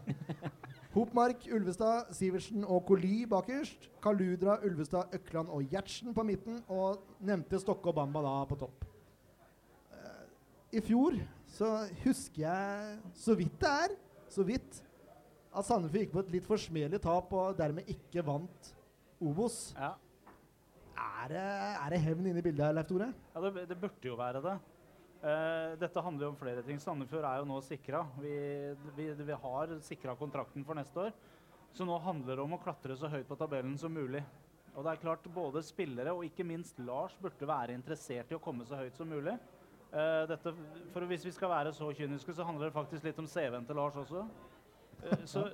[0.97, 3.91] Hopmark, Ulvestad, Sivertsen og Koli bakerst.
[4.05, 6.63] Kaludra, Ulvestad, Økland og Gjertsen på midten.
[6.73, 8.87] Og nevnte Stokke og Bamba da på topp.
[9.93, 10.23] Eh,
[10.81, 11.19] I fjor
[11.57, 13.95] så husker jeg så vidt det er,
[14.33, 14.81] så vidt,
[15.57, 18.73] at Sandefjord gikk på et litt forsmedelig tap og dermed ikke vant
[19.25, 19.71] Obos.
[19.77, 19.95] Ja.
[20.97, 23.09] Er det, er det hevn inne i bildet her, Leif Tore?
[23.35, 24.57] Ja, det, det burde jo være det.
[25.23, 26.81] Eh, dette handler jo om flere ting.
[26.83, 28.03] Sandefjord er jo nå sikra.
[28.21, 28.35] Vi,
[28.97, 31.15] vi, vi har sikra kontrakten for neste år.
[31.77, 34.23] Så nå handler det om å klatre så høyt på tabellen som mulig.
[34.77, 38.43] Og det er klart Både spillere og ikke minst Lars burde være interessert i å
[38.43, 39.35] komme så høyt som mulig.
[39.93, 40.53] Uh, dette,
[40.93, 43.79] for Hvis vi skal være så kyniske, så handler det faktisk litt om CV-en til
[43.79, 44.25] Lars også.
[45.01, 45.47] Uh, så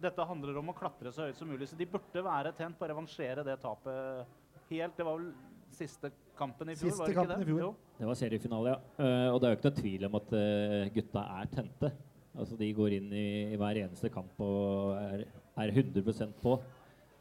[0.00, 1.68] dette handler om å klatre så høyt som mulig.
[1.70, 4.36] Så de burde være tent på å revansjere det tapet
[4.68, 5.30] helt Det var vel
[5.76, 6.90] siste kampen i fjor?
[6.90, 7.38] Siste var det ikke det?
[7.42, 7.76] i fjor.
[7.98, 8.78] Det var seriefinale, ja.
[8.98, 11.92] Uh, og det er jo ikke noe tvil om at uh, gutta er tente.
[12.38, 15.24] Altså De går inn i, i hver eneste kamp og er,
[15.58, 16.58] er 100% på.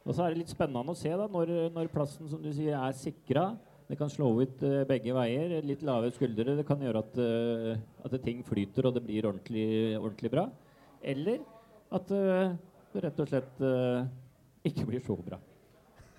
[0.07, 2.77] Og så er det litt spennende å se da, når, når plassen som du sier
[2.77, 3.49] er sikra.
[3.88, 5.57] Det kan slå ut uh, begge veier.
[5.65, 7.19] Litt lave skuldre det kan gjøre at,
[8.05, 10.47] at ting flyter og det blir ordentlig, ordentlig bra.
[11.01, 11.41] Eller
[11.93, 13.60] at det rett og slett
[14.67, 15.39] ikke blir så bra.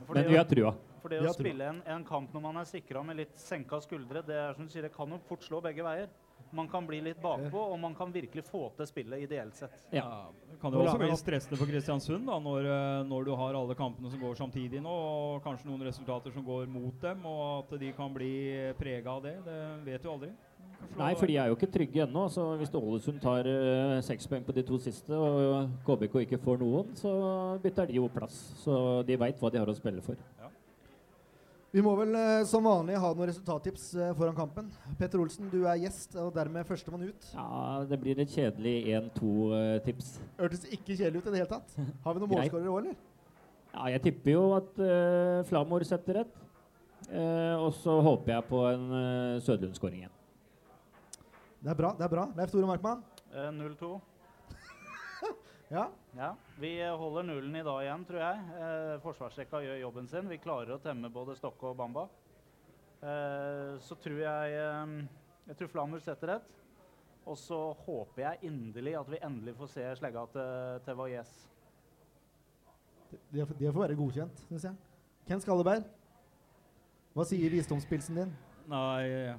[0.09, 0.73] Men vi har trua.
[1.03, 4.23] For det å spille en, en kamp når man er sikra med litt senka skuldre,
[4.27, 6.11] det er som du sier, det kan jo fort slå begge veier.
[6.51, 9.75] Man kan bli litt bakpå, og man kan virkelig få til spillet ideelt sett.
[9.93, 10.31] Ja.
[10.49, 13.77] Det kan jo også bli stressende for Kristiansund da, når, eh, når du har alle
[13.77, 17.81] kampene som går samtidig nå, og kanskje noen resultater som går mot dem, og at
[17.83, 18.33] de kan bli
[18.81, 19.37] prega av det.
[19.45, 19.59] Det
[19.91, 20.33] vet du aldri.
[20.97, 22.25] Nei, for de er jo ikke trygge ennå.
[22.31, 23.47] Så hvis Ålesund tar
[24.07, 27.13] seks poeng på de to siste, og KBK ikke får noen, så
[27.63, 28.37] bytter de jo plass.
[28.63, 28.75] Så
[29.07, 30.19] de veit hva de har å spille for.
[31.69, 34.71] Vi må vel eh, som vanlig ha noen resultattips eh, foran kampen.
[34.97, 37.27] Petter Olsen, du er gjest, og dermed førstemann ut.
[37.35, 40.15] Ja, det blir et kjedelig 1-2-tips.
[40.39, 41.77] Hørtes ikke kjedelig ut i det hele tatt.
[42.07, 42.97] Har vi noen målskårere òg, eller?
[43.75, 46.41] Ja, jeg tipper jo at uh, Flamor setter rett.
[47.13, 50.15] Uh, og så håper jeg på en uh, Sødlund-skåring igjen.
[51.61, 51.93] Det er bra.
[51.99, 52.31] det er bra.
[52.39, 53.05] Leif Tore Markmann.
[53.29, 53.93] Uh, 0-2.
[55.71, 55.89] Ja.
[56.17, 58.45] Ja, vi eh, holder nullen i dag igjen, tror jeg.
[58.59, 60.29] Eh, forsvarsrekka gjør jobben sin.
[60.31, 62.07] Vi klarer å temme både Stokke og Bamba.
[63.05, 64.95] Eh, så tror jeg eh,
[65.51, 66.49] Jeg tror Flamur setter ett.
[67.29, 71.33] Og så håper jeg inderlig at vi endelig får se slegga til, til Valles.
[73.13, 74.77] Det, det får- være godkjent, syns jeg.
[75.29, 75.85] Ken Skalleberg,
[77.13, 78.33] hva sier visdomspilsen din?
[78.69, 79.35] Nei,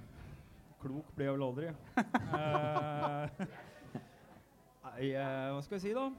[0.81, 1.73] klok blir jeg vel aldri.
[4.99, 6.09] Nei, eh, hva skal jeg si, da?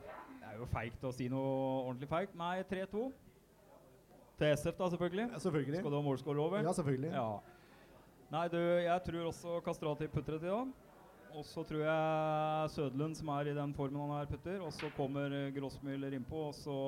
[0.41, 1.49] Det er jo feigt å si noe
[1.85, 2.37] ordentlig feigt.
[2.41, 3.11] Nei, 3-2.
[4.41, 5.27] Til SF, da, selvfølgelig.
[5.35, 5.81] Ja, selvfølgelig.
[5.83, 6.63] Skal du ha målscore over?
[6.65, 7.11] Ja, selvfølgelig.
[7.13, 7.27] Ja.
[8.33, 10.73] Nei, du, jeg tror også Kastrati putter et i dag.
[11.37, 14.65] Og så tror jeg Sødlund, som er i den formen han er, putter.
[14.65, 16.79] Og så kommer Grossmüller innpå, og så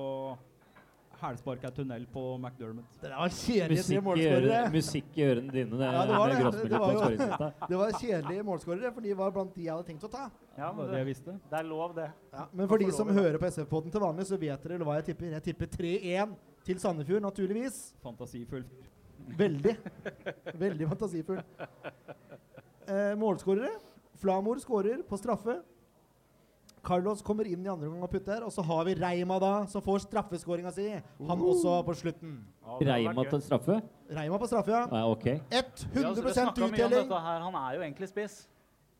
[1.22, 2.98] hælspark er tunnel på McDermott.
[3.02, 4.60] Det var kjedelige tre målskårere.
[4.74, 5.78] musikk i ørene dine.
[5.80, 6.68] Det, Ja, det var det.
[6.68, 10.04] Det var jo- Det var kjedelige målskårere, for de var blant de jeg hadde tenkt
[10.04, 10.30] å ta.
[10.58, 12.10] Ja, men det det, det er lov, det.
[12.32, 14.96] Ja, men for de som lov hører på SF-podden til vanlig, så vet dere hva
[15.00, 15.30] jeg tipper.
[15.38, 17.94] Jeg tipper 3-1 til Sandefjord, naturligvis.
[18.02, 18.64] Fantasifull.
[19.38, 19.76] Veldig.
[20.58, 21.42] Veldig fantasifull.
[22.88, 23.70] Eh, målskårere.
[24.22, 25.60] Flamor skårer på straffe.
[26.82, 28.42] Carlos kommer inn i andre omgang og putter.
[28.46, 30.88] Og så har vi Reima, da, som får straffeskåringa si.
[31.28, 32.40] Han også på slutten.
[32.62, 33.78] Ja, Reima til straffe?
[34.10, 34.86] Reima på straffe, ja.
[34.90, 35.26] Ja, ok.
[35.26, 35.42] 100
[35.94, 37.14] Ja, altså, snakket mye om uttelling.
[37.46, 38.42] Han er jo egentlig spiss.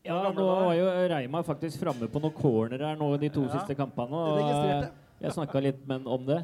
[0.03, 3.53] Ja, nå var jo Reima faktisk framme på noen corner her nå de to Ja.
[3.59, 4.11] siste kampene.
[4.11, 4.89] Jeg Og eh,
[5.21, 6.41] jeg snakka litt med han om det.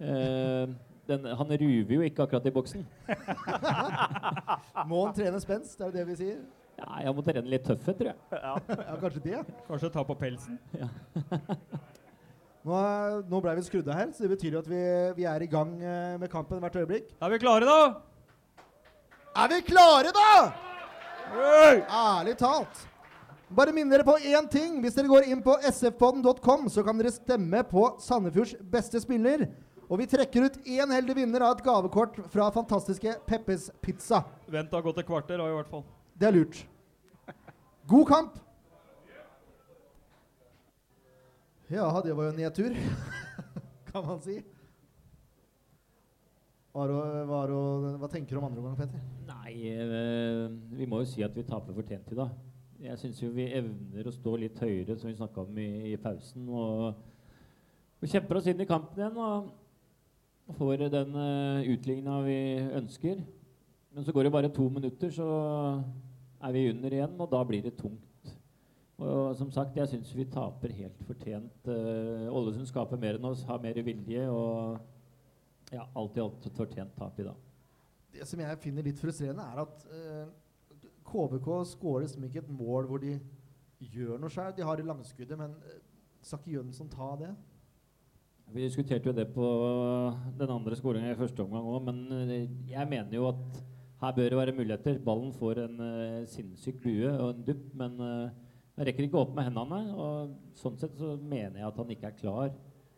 [0.00, 0.72] Uh,
[1.08, 2.86] den, han ruver jo ikke akkurat i boksen.
[4.88, 6.40] Må han trene spenst, er det det vi sier?
[6.82, 8.18] Ja, jeg må trene litt tøffhet, tror jeg.
[8.34, 8.54] Ja.
[8.88, 9.42] Ja, kanskje det.
[9.68, 10.58] Kanskje ta på pelsen.
[12.66, 14.82] Nå, er- nå ble vi skrudd av her, så det betyr jo at vi,
[15.18, 17.08] vi er i gang eh, med kampen hvert øyeblikk.
[17.22, 17.80] Er vi klare, da!
[19.42, 20.28] Er vi klare, da?!
[21.32, 22.84] Ærlig talt.
[23.52, 24.78] Bare minner dere på én ting.
[24.84, 29.46] Hvis dere går inn på sfpodden.com, så kan dere stemme på Sandefjords beste spiller.
[29.92, 34.22] Og vi trekker ut én heldig vinner av et gavekort fra fantastiske Peppes Pizza.
[34.48, 35.84] Vent, da, gå til et kvarter, da, i hvert fall.
[36.16, 36.62] Det er lurt.
[37.92, 38.36] God kamp!
[41.68, 42.76] Ja, det var jo en nedtur,
[43.90, 44.38] kan man si.
[46.72, 49.02] Var det- hva tenker du om andre omgang, Petter?
[49.28, 52.30] Nei, eh, vi må jo si at vi taper fortjent i dag.
[52.80, 55.96] Jeg syns jo vi evner å stå litt høyere, som vi snakka om i, i
[56.00, 56.48] pausen.
[56.48, 56.94] Og,
[58.00, 59.52] og kjemper oss inn i kampen igjen og
[60.56, 62.40] får den uh, utligna vi
[62.72, 63.20] ønsker.
[63.92, 65.28] Men så går det bare to minutter, så
[66.42, 68.32] er vi under igjen, og da blir det tungt.
[69.02, 71.66] Og som sagt, jeg syns vi taper helt fortjent.
[71.66, 74.78] Uh, Ålesund skaper mer enn oss, har mer vilje og
[75.72, 77.48] ja, alt i alt fortjent tap i dag.
[78.12, 80.26] Det som jeg finner litt frustrerende, er at eh,
[81.08, 83.14] KBK skårer liksom ikke et mål hvor de
[83.80, 84.52] gjør noe sjøl.
[84.52, 85.78] De har det langskuddet, men uh,
[86.22, 87.32] skal ikke Jønsson ta det?
[88.52, 89.46] Vi diskuterte jo det på
[90.38, 93.62] den andre skåringa i første omgang òg, men eh, jeg mener jo at
[94.02, 94.98] her bør det være muligheter.
[95.04, 98.30] Ballen får en uh, sinnssyk bue og en dupp, men uh,
[98.76, 99.80] han rekker ikke opp med hendene.
[99.94, 102.50] Og sånn sett så mener jeg at han ikke er klar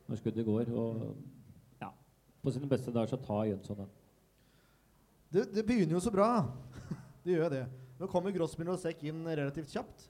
[0.08, 0.72] når skuddet går.
[0.72, 1.90] Og ja,
[2.40, 3.92] på sine beste dager så tar Jønsson den.
[5.34, 6.30] Det, det begynner jo så bra.
[7.26, 7.64] det gjør det.
[8.00, 10.08] Nå kommer Grossmiller og Sekk inn relativt kjapt.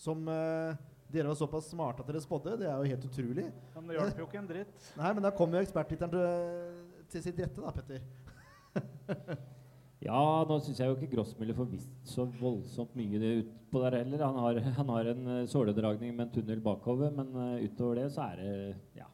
[0.00, 0.72] Som uh,
[1.12, 2.56] dere var såpass smarte at dere spådde.
[2.62, 3.48] Det er jo helt utrolig.
[3.76, 4.84] Men det hjalp jo ikke en dritt.
[5.04, 9.48] Nei, men da kommer jo ekspertlytteren til, til sitt rette, da, Petter.
[10.00, 13.98] Ja, nå syns jeg jo ikke Grossmiller får visst så voldsomt mye det utpå der
[13.98, 14.22] heller.
[14.24, 18.06] Han har, han har en uh, såledragning med en tunnel bakover, men uh, utover det
[18.14, 18.54] så er det
[18.96, 19.08] ja,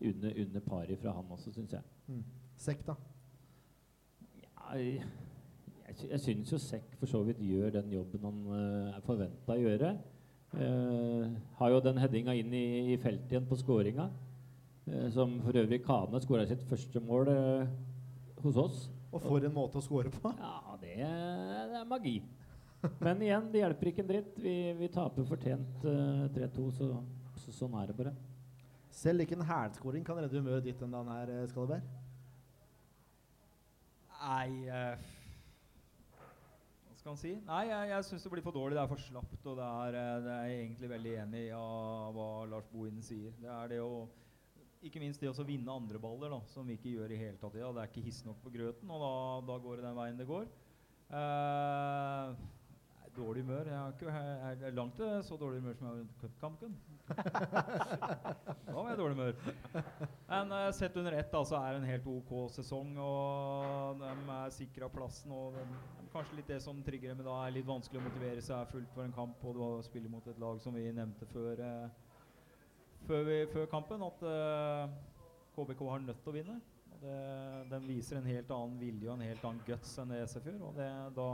[0.00, 1.86] under, under pari fra han også, syns jeg.
[2.10, 2.24] Mm.
[2.64, 2.96] Sekk, da.
[4.42, 5.06] Ja, jeg,
[6.10, 9.62] jeg, syns jo Sekk for så vidt gjør den jobben han uh, er forventa å
[9.62, 9.94] gjøre.
[10.54, 14.10] Uh, har jo den headinga inn i, i feltet igjen på skåringa.
[14.86, 17.66] eh, som for øvrig Kane skåra sitt første mål eh,
[18.42, 18.90] hos oss.
[19.14, 20.32] Og for en måte å score på.
[20.40, 22.16] Ja, det er, det er magi.
[23.00, 24.38] Men igjen, det hjelper ikke en dritt.
[24.42, 26.88] Vi, vi taper fortjent uh, 3-2, så,
[27.44, 28.14] så sånn er det bare.
[28.94, 31.86] Selv ikke en hælskåring kan redde humøret ditt enn den her, eh, Skalleberg.
[34.24, 35.08] Nei uh,
[36.14, 37.32] Hva skal man si?
[37.44, 38.78] Nei, jeg, jeg syns det blir for dårlig.
[38.78, 39.40] Det er for slapt.
[39.50, 43.04] Og det er, eh, det er jeg egentlig veldig enig i av hva Lars Bohinen
[43.04, 43.34] sier.
[43.42, 44.04] Det er det å
[44.84, 47.56] Ikke minst det å vinne andre baller, da, som vi ikke gjør i hele tatt.
[47.56, 49.14] Ja, det er ikke hiss nok på grøten, og da,
[49.48, 50.50] da går det den veien det går.
[51.08, 52.34] Uh,
[53.14, 56.00] dårlig humør Jeg har ikke, jeg er langt til så dårlig humør som jeg har
[56.00, 56.76] under cupkampen.
[58.66, 59.34] da var jeg dårlig humør.
[60.28, 62.94] Men uh, sett under ett da, så er det en helt OK sesong.
[63.00, 65.32] Og de er sikra plassen.
[65.32, 65.64] Og de,
[66.14, 67.24] kanskje litt det som trigger dem.
[67.26, 69.44] Da er litt vanskelig å motivere seg fullt for en kamp.
[69.48, 72.03] Og du spiller mot et lag som vi nevnte før, eh,
[73.08, 74.94] før, vi, før kampen, at eh,
[75.56, 76.56] KBK har nødt til å vinne.
[76.94, 77.16] Og det,
[77.72, 80.60] den viser en helt annen vilje og en helt annen guts enn det SF gjør.
[80.68, 81.26] Og det, da,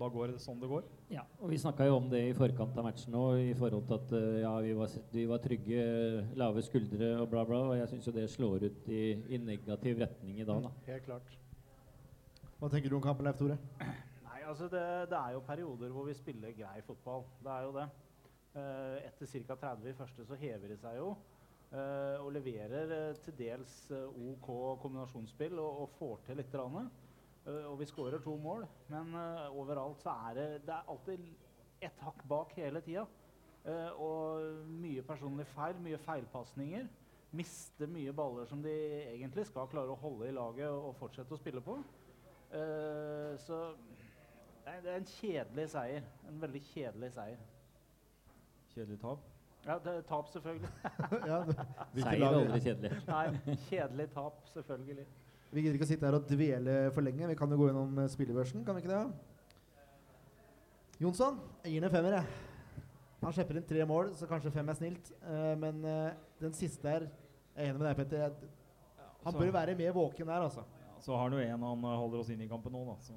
[0.00, 0.86] da går det sånn det går.
[1.12, 3.98] Ja, og Vi snakka jo om det i forkant av matchen òg, i forhold til
[3.98, 5.86] at eh, ja, vi, var, vi var trygge,
[6.38, 7.62] lave skuldre og bla, bla.
[7.72, 10.74] Og jeg syns jo det slår ut i, i negativ retning i dag, da.
[10.90, 11.38] Helt klart.
[12.56, 13.58] Hva tenker du om kampen, Leif Tore?
[13.82, 17.26] Nei, altså det, det er jo perioder hvor vi spiller grei fotball.
[17.44, 17.88] Det er jo det.
[18.56, 19.56] Eh, etter ca.
[19.60, 21.10] 30 i første så hever de seg jo.
[21.76, 24.48] eh, og leverer eh, til dels OK
[24.80, 26.56] kombinasjonsspill og, og får til litt.
[27.46, 29.12] Og vi skårer to mål, men
[29.54, 31.28] overalt så er det, det er alltid
[31.86, 33.04] ett hakk bak hele tida.
[34.02, 36.88] Og mye personlig feil, mye feilpasninger.
[37.38, 38.74] Mister mye baller som de
[39.12, 41.78] egentlig skal klare å holde i laget og, fortsette å spille på.
[43.46, 43.60] Så
[44.66, 46.10] det er en kjedelig seier.
[46.26, 47.46] En veldig kjedelig seier.
[48.76, 49.20] Kjedelig tap.
[49.66, 50.68] Ja, det er tap, selvfølgelig.
[51.30, 52.90] ja, det- Seier er aldri kjedelig.
[53.08, 55.06] Nei, kjedelig tap, selvfølgelig.
[55.56, 57.30] Vi gidder ikke å sitte her og dvele for lenge.
[57.30, 59.00] Vi kan jo gå gjennom eh, spillebørsen, kan vi ikke det?
[61.00, 62.44] Jonsson, jeg gir ned femmer, jeg.
[63.22, 65.08] Han slipper inn tre mål, så kanskje fem er snilt.
[65.24, 66.10] Uh, men uh,
[66.40, 68.22] den siste her Jeg er enig med deg, Petter.
[68.26, 68.50] Jeg,
[69.24, 70.66] han så- bør være mer våken der, altså.
[70.84, 72.98] Ja, så har han jo en han holder oss inn i kampen nå, da.
[73.00, 73.16] Så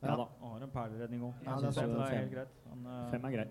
[0.00, 0.28] Ja da.
[0.40, 1.42] han har en perleredning òg.
[1.44, 2.62] Ja, det er det, er helt greit.
[2.70, 3.48] Han, uh, Fem er grei.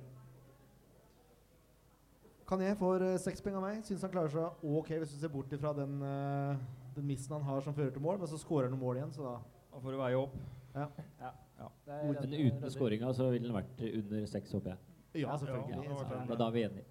[2.49, 3.81] Kané får uh, seks poeng av meg.
[3.85, 6.61] Syns han klarer seg ok hvis du ser bort ifra den, eh,
[6.95, 9.11] den missen han har som fører til mål, men så skårer han noen mål igjen,
[9.13, 9.33] så da
[9.69, 10.33] Da får du veie opp.
[10.73, 14.79] Det er Men uten rett- skåringa så ville den vært under seks, håper jeg.
[15.13, 15.75] Ja, Ja, selvfølgelig.
[15.75, 16.25] ja, ja.
[16.29, 16.85] Da, da er vi enige.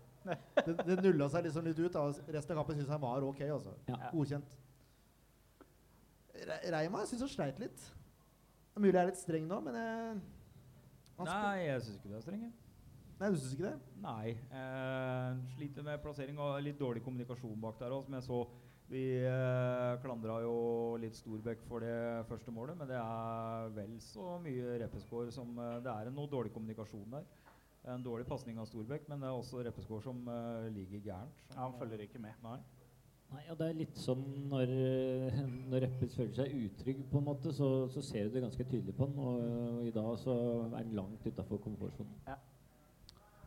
[0.66, 1.92] det, det nulla seg liksom litt ut.
[1.92, 2.04] Da.
[2.36, 3.40] Resten av kampen syns han var ok.
[3.40, 3.74] Altså.
[3.88, 3.98] Ja.
[4.12, 4.44] Godkjent.
[6.48, 7.86] Re Reima syns han sleit litt.
[8.76, 10.20] Er mulig jeg er litt streng nå, men jeg,
[11.18, 12.42] Nei, jeg syns ikke du er streng.
[12.46, 12.52] jeg.
[13.18, 13.92] Nei, du syns ikke det?
[13.98, 14.36] Nei.
[14.54, 18.42] Eh, sliter med plassering og litt dårlig kommunikasjon bak der òg, som jeg så.
[18.88, 20.54] Vi eh, klandra jo
[21.02, 25.74] litt Storbekk for det første målet, men det er vel så mye Reppeskår som eh,
[25.84, 27.26] Det er noe dårlig kommunikasjon der.
[27.90, 31.42] En dårlig pasning av Storbekk, men det er også Reppeskår som eh, ligger gærent.
[31.50, 32.38] Ja, han følger ikke med.
[32.46, 32.60] Nei.
[33.28, 34.70] Nei, og det er litt sånn når,
[35.72, 38.94] når Reppes føler seg utrygg, på en måte, så, så ser du det ganske tydelig
[38.94, 39.18] på han.
[39.20, 39.42] Og,
[39.82, 40.38] og i dag så
[40.70, 42.22] er han langt utafor komfortsonen.
[42.30, 42.38] Ja,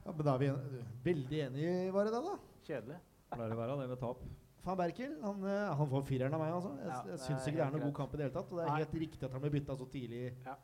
[0.05, 2.21] men da er vi en, veldig enige, var det da?
[2.25, 2.37] da?
[2.65, 2.97] Kjedelig.
[3.31, 4.23] Pleier å være det ved tap.
[4.65, 6.51] Van Berkel han, eh, han får fireren av meg.
[6.53, 6.71] Altså.
[6.77, 8.51] Jeg, Ja, jeg syns ikke det er noen god kamp i det hele tatt.
[8.51, 8.81] Og det er Nei.
[8.83, 10.23] helt riktig at han blir bytta så tidlig.
[10.45, 10.55] Ja.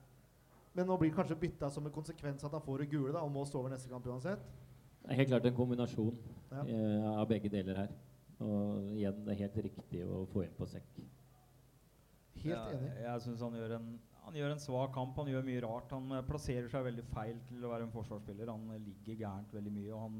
[0.78, 3.22] Men nå blir det kanskje bytta som en konsekvens at han får det gule da,
[3.26, 4.40] og må stå over neste kamp uansett.
[5.02, 6.18] Det er helt klart en kombinasjon
[6.52, 6.62] Ja.
[6.62, 7.90] eh, av begge deler her.
[8.40, 10.86] Og igjen, det er helt riktig å få inn på sekk.
[12.44, 12.92] Helt Ja, enig.
[13.02, 15.16] Jeg syns han gjør en han gjør en svak kamp.
[15.22, 15.94] Han gjør mye rart.
[15.96, 18.50] Han eh, plasserer seg veldig feil til å være en forsvarsspiller.
[18.52, 19.92] Han eh, ligger gærent veldig mye.
[19.96, 20.18] Og, han,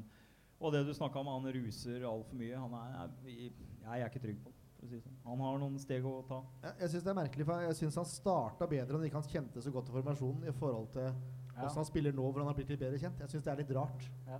[0.58, 2.62] og det du snakka om, han ruser altfor mye.
[2.62, 3.50] Han er, jeg,
[3.84, 4.54] jeg er ikke trygg på
[4.86, 5.16] si sånn.
[5.26, 6.38] Han har noen steg å ta.
[6.62, 9.32] Ja, jeg syns det er merkelig, for jeg syns han starta bedre når ikke han
[9.32, 11.64] kjente så godt til formasjonen i forhold til Ja.
[11.64, 13.18] hvordan han spiller nå, hvor han har blitt litt bedre kjent.
[13.24, 14.38] Jeg syns det er litt rart, Ja.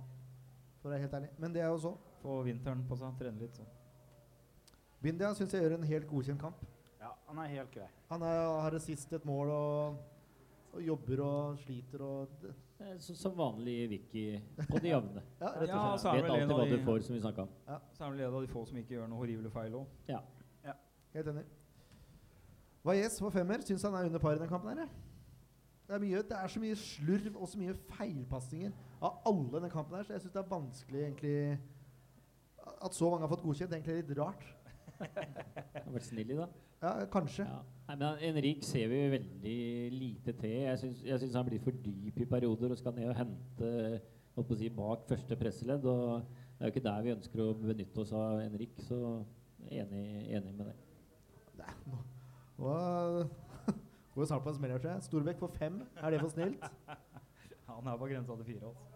[0.79, 1.29] for å være helt ærlig.
[1.37, 1.93] Men det er jo så.
[2.23, 3.59] Få vinteren på seg, trene litt.
[3.59, 3.67] Så.
[5.03, 6.63] Bindia syns jeg gjør en helt godkjent kamp.
[6.99, 7.87] Ja, han er helt grei.
[8.09, 9.99] Han er, har assist et mål og,
[10.73, 14.21] og jobber og sliter og Eh, så, som vanlig Vicky
[14.69, 15.19] på de jevne.
[15.41, 16.13] Ja, rett og Ja, slett.
[16.15, 17.49] er Vet alltid hva du de- får, som vi snakka om.
[17.91, 19.89] Så er han en av de få som ikke gjør noe horrible feil òg.
[20.07, 20.21] Ja.
[21.11, 21.43] Helt enig.
[22.87, 23.65] Valles får femmer.
[23.67, 24.87] Syns han er under par i den kampen her.
[25.89, 28.71] Det er, mye, det er så mye slurv og så mye feilpassinger
[29.01, 31.59] av alle i den kampen her, så jeg syns det er vanskelig egentlig
[32.85, 34.45] At så mange har fått godkjent, det er egentlig litt rart.
[35.83, 36.55] Har vært snill i dag.
[36.79, 37.43] Ja, kanskje.
[37.43, 37.59] Ja.
[37.89, 39.57] Nei, men Henrik ser vi veldig
[39.95, 40.51] lite til.
[40.67, 40.77] Jeg
[41.23, 43.71] syns, han blir for dyp i perioder og skal ned og hente
[44.35, 45.87] holdt på å si, bak første presseledd.
[45.89, 48.99] Og det er jo ikke der vi ønsker å benytte oss av Henrik, så
[49.65, 50.77] enig, enig med det.
[51.59, 52.05] Nei, nå
[52.59, 52.71] nå
[54.13, 55.07] går vi snart på en smell her, tror jeg.
[55.07, 55.81] Storbekk på fem.
[55.99, 56.63] Er det for snilt?
[57.69, 58.69] Han er på grensa til fire.
[58.69, 58.87] Altså.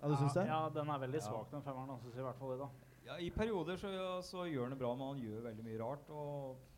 [0.00, 0.46] Ja, du syns det?
[0.50, 1.96] Ja, den er veldig svak, den femmeren.
[2.10, 2.80] jeg i hvert fall i dag.
[3.04, 3.90] Ja, I perioder så,
[4.24, 6.10] så gjør han det bra, men han gjør veldig mye rart.
[6.10, 6.73] Og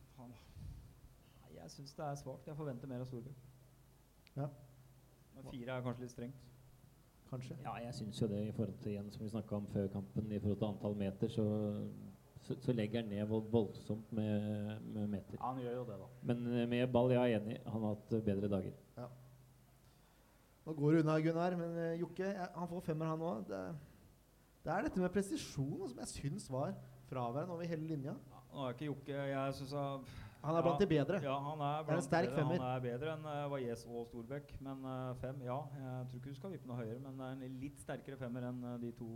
[1.67, 2.47] jeg syns det er svakt.
[2.47, 3.39] Jeg forventer mer av Solbjørn.
[4.37, 4.47] Ja.
[5.35, 6.43] Men fire er kanskje litt strengt.
[7.27, 7.57] Kanskje.
[7.65, 10.29] Ja, jeg syns jo det i forhold til igjen som vi snakka om før kampen,
[10.31, 11.47] i forhold til antall meter, så,
[12.47, 15.35] så, så legger han ned voldsomt med, med meter.
[15.41, 16.11] Ja, han gjør jo det, da.
[16.31, 17.59] Men eh, med ball, jeg er enig.
[17.67, 18.77] Han har hatt eh, bedre dager.
[19.01, 19.09] Ja.
[20.67, 23.43] Nå går det unna, Gunnar, men eh, Jokke han får femmer, han òg.
[23.51, 23.65] Det,
[24.63, 26.79] det er dette med presisjon som jeg syns var
[27.11, 28.15] fraværende over hele linja.
[28.31, 29.75] Ja, nå er ikke Jokke Jeg syns
[30.47, 31.19] han er blant de bedre.
[31.25, 32.61] Ja, han er, en sterk femmer.
[32.63, 34.55] Han er bedre enn uh, Valles og Storbekk.
[34.65, 35.59] Men uh, fem, ja.
[35.81, 38.47] Jeg tror ikke du skal vippe noe høyere, men det er en litt sterkere femmer
[38.51, 39.11] enn uh, de to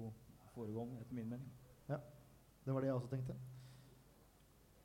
[0.55, 1.51] foregående, etter min mening.
[1.89, 2.01] Ja,
[2.67, 3.37] Det var det jeg også tenkte.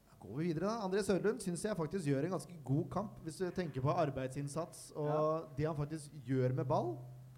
[0.10, 0.70] Da går vi videre.
[0.70, 0.86] da.
[0.88, 3.18] André Sørlund syns jeg faktisk gjør en ganske god kamp.
[3.26, 5.42] Hvis du tenker på arbeidsinnsats og Ja.
[5.58, 6.96] det han faktisk gjør med ball,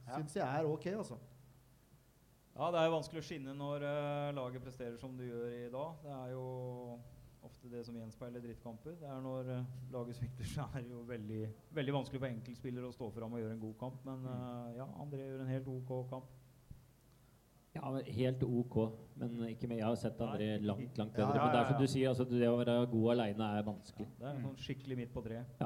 [0.07, 0.19] Ja.
[0.19, 0.85] syns jeg er ok.
[0.85, 1.17] altså.
[2.57, 5.69] Ja, det er jo vanskelig å skinne når uh, laget presterer som du gjør i
[5.69, 5.91] dag.
[6.03, 6.99] Det er jo
[7.45, 8.97] ofte det som gjenspeiler drittkamper.
[9.01, 11.43] Det er når uh, laget svikter, så er det jo veldig,
[11.77, 14.03] veldig vanskelig for enkeltspillere å stå fram og gjøre en god kamp.
[14.07, 16.35] Men uh, ja, André gjør en helt OK kamp.
[17.77, 18.75] Ja, Helt OK,
[19.21, 19.77] men ikke mer.
[19.83, 21.27] Jeg har sett andre langt langt bedre.
[21.27, 21.37] Ja, bedre.
[21.37, 24.07] ja, Men det er som du sier, altså, det å være god aleine er vanskelig.
[24.17, 25.65] Det er sånn skikkelig midt på treet.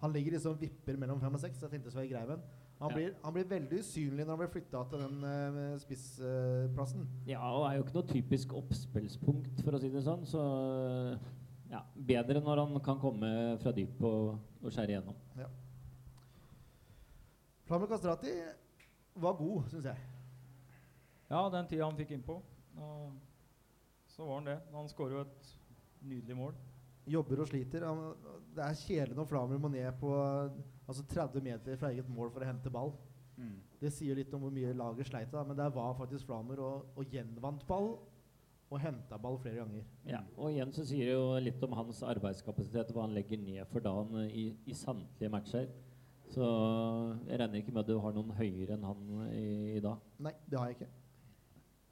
[0.00, 1.60] Han ligger liksom vipper mellom fem og seks.
[1.60, 2.44] Jeg tenkte så var jeg grei med
[2.80, 2.90] han.
[2.90, 2.96] Ja.
[2.96, 7.08] blir, han blir veldig usynlig når han blir flytta til den uh, spissplassen.
[7.28, 10.24] Ja, og er jo ikke noe typisk oppspillspunkt, for å si det sånn.
[10.28, 10.44] Så
[11.70, 15.18] ja, bedre når han kan komme fra dyp og, og skjære igjennom.
[17.68, 18.32] Flamur Kastrati
[19.22, 20.08] var god, syns jeg.
[21.30, 22.40] Ja, den tida han fikk innpå,
[22.80, 23.12] uh,
[24.10, 24.58] så var han det.
[24.74, 25.52] Han skårer jo et
[26.00, 26.56] nydelig mål.
[27.10, 27.84] Jobber og sliter.
[28.56, 30.10] Det er kjedelig når Flamur må ned på
[30.90, 32.94] altså 30 meter fra eget mål for å hente ball.
[33.40, 33.58] Mm.
[33.80, 36.88] Det sier litt om hvor mye laget sleit, da, men der var faktisk Flamur og,
[36.98, 37.94] og gjenvant ball
[38.70, 39.86] og henta ball flere ganger.
[40.06, 43.64] Ja, og igjen så sier det jo litt om hans arbeidskapasitet, hva han legger ned
[43.72, 45.70] for dagen i, i samtlige matcher.
[46.30, 46.46] Så
[47.26, 49.46] jeg regner ikke med at du har noen høyere enn han i,
[49.80, 50.04] i dag.
[50.22, 50.90] Nei, det har jeg ikke.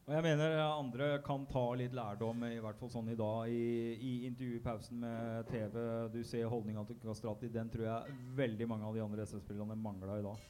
[0.09, 3.51] Og jeg mener eh, andre kan ta litt lærdom, i hvert fall sånn i dag,
[3.53, 5.75] i, i intervjupausen med TV.
[6.15, 7.51] Du ser holdninga til Kastrati.
[7.53, 10.47] Den tror jeg veldig mange av de andre SS-spillerne mangla i dag.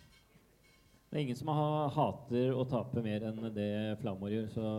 [1.09, 4.71] Det er ingen som har, hater å tape mer enn det Flamor gjør, så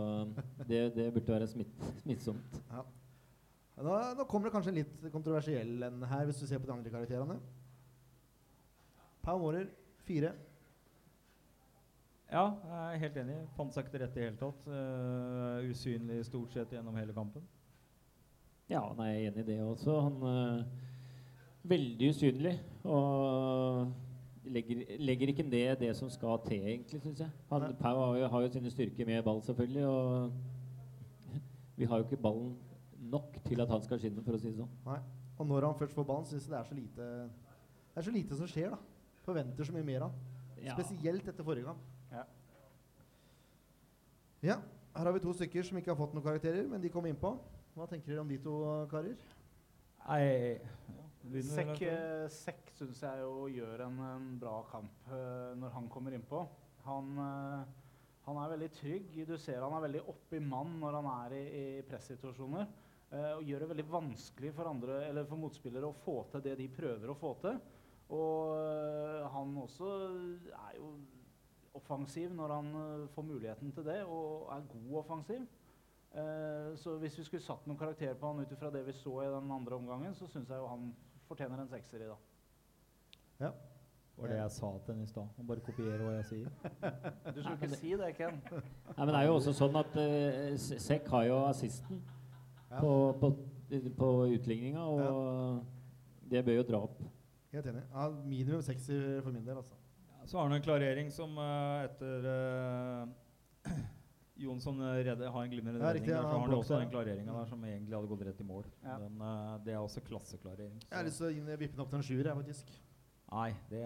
[0.70, 1.76] det, det burde være smitt,
[2.06, 2.60] smittsomt.
[2.72, 6.78] Nå, nå kommer det kanskje en litt kontroversiell en her, hvis du ser på de
[6.78, 7.36] andre karakterene.
[9.28, 9.68] Pau Mårer,
[10.08, 10.32] fire.
[12.30, 13.38] Ja, jeg er helt enig.
[13.58, 14.68] Fant seg ikke til rette i det hele tatt.
[14.70, 17.46] Uh, usynlig stort sett gjennom hele kampen.
[18.70, 19.96] Ja, nei, jeg er enig i det også.
[20.06, 20.62] Han er
[21.72, 22.54] veldig usynlig.
[22.86, 23.90] Og
[24.46, 27.34] legger, legger ikke ned det som skal til, egentlig, syns jeg.
[27.50, 29.86] Han, Pau har jo, har jo sine styrker med ball, selvfølgelig.
[29.88, 30.32] Og
[31.82, 32.54] vi har jo ikke ballen
[33.10, 34.74] nok til at han skal skinne, for å si det sånn.
[34.86, 35.02] Nei.
[35.40, 37.06] Og når han først får ballen, syns jeg det er så lite
[37.90, 39.16] Det er så lite som skjer, da.
[39.26, 40.36] Forventer så mye mer av han.
[40.60, 40.76] Ja.
[40.78, 41.89] Spesielt etter forrige kamp.
[42.12, 42.26] Ja.
[44.40, 44.56] Ja,
[44.96, 47.34] her har vi to stykker som ikke har fått noen karakterer, men de kom innpå.
[47.76, 48.56] Hva tenker dere om de to,
[48.92, 49.18] karer?
[50.10, 50.24] Nei,
[50.58, 51.10] ja,
[51.46, 56.16] Sekk, eh, Sekk syns jeg jo gjør en, en bra kamp uh, når han kommer
[56.16, 56.42] innpå.
[56.88, 59.20] Han, uh, han er veldig trygg.
[59.28, 62.66] Du ser han er veldig oppi mann når han er i, i pressituasjoner.
[63.12, 66.56] Uh, og gjør det veldig vanskelig for, andre, eller for motspillere å få til det
[66.62, 67.62] de prøver å få til.
[68.16, 69.88] Og han også
[70.50, 70.96] er jo
[71.74, 75.48] offensiv når han eh, får muligheten til det, og er god offensiv.
[76.12, 79.14] Eh, så hvis vi skulle satt noen karakter på han ut ifra det vi så
[79.22, 80.94] i den andre omgangen, så syns jeg jo han
[81.30, 82.24] fortjener en sekser i dag.
[84.18, 85.28] var det jeg sa til henne i stad.
[85.38, 86.50] Må bare kopiere hva jeg sier.
[87.36, 88.42] Du skulle ikke si det, Ken.
[88.52, 92.02] Nei, men det er jo også sånn at uh, Sekk har jo assisten
[92.70, 92.82] Ja.
[92.84, 92.90] på,
[93.22, 93.30] på,
[93.98, 95.64] på utligninga, og
[96.30, 97.00] det bør jo dra opp.
[97.54, 97.82] Helt enig.
[97.94, 98.92] Ja, minimum seks
[99.24, 99.79] for min del, altså.
[100.30, 103.70] Så har han en klarering som uh, etter uh,
[104.44, 106.04] Jonsson redde, har en glimrende redning.
[106.04, 108.46] riktig, ja, så har han også den klareringa der som egentlig hadde gått rett i
[108.46, 108.68] mål.
[108.84, 109.00] Ja.
[109.02, 110.76] Den, uh, det er også klasseklarering.
[110.84, 112.70] Jeg har lyst til å vippe den opp til en sjuer, jeg, faktisk.
[113.32, 113.82] Nei, det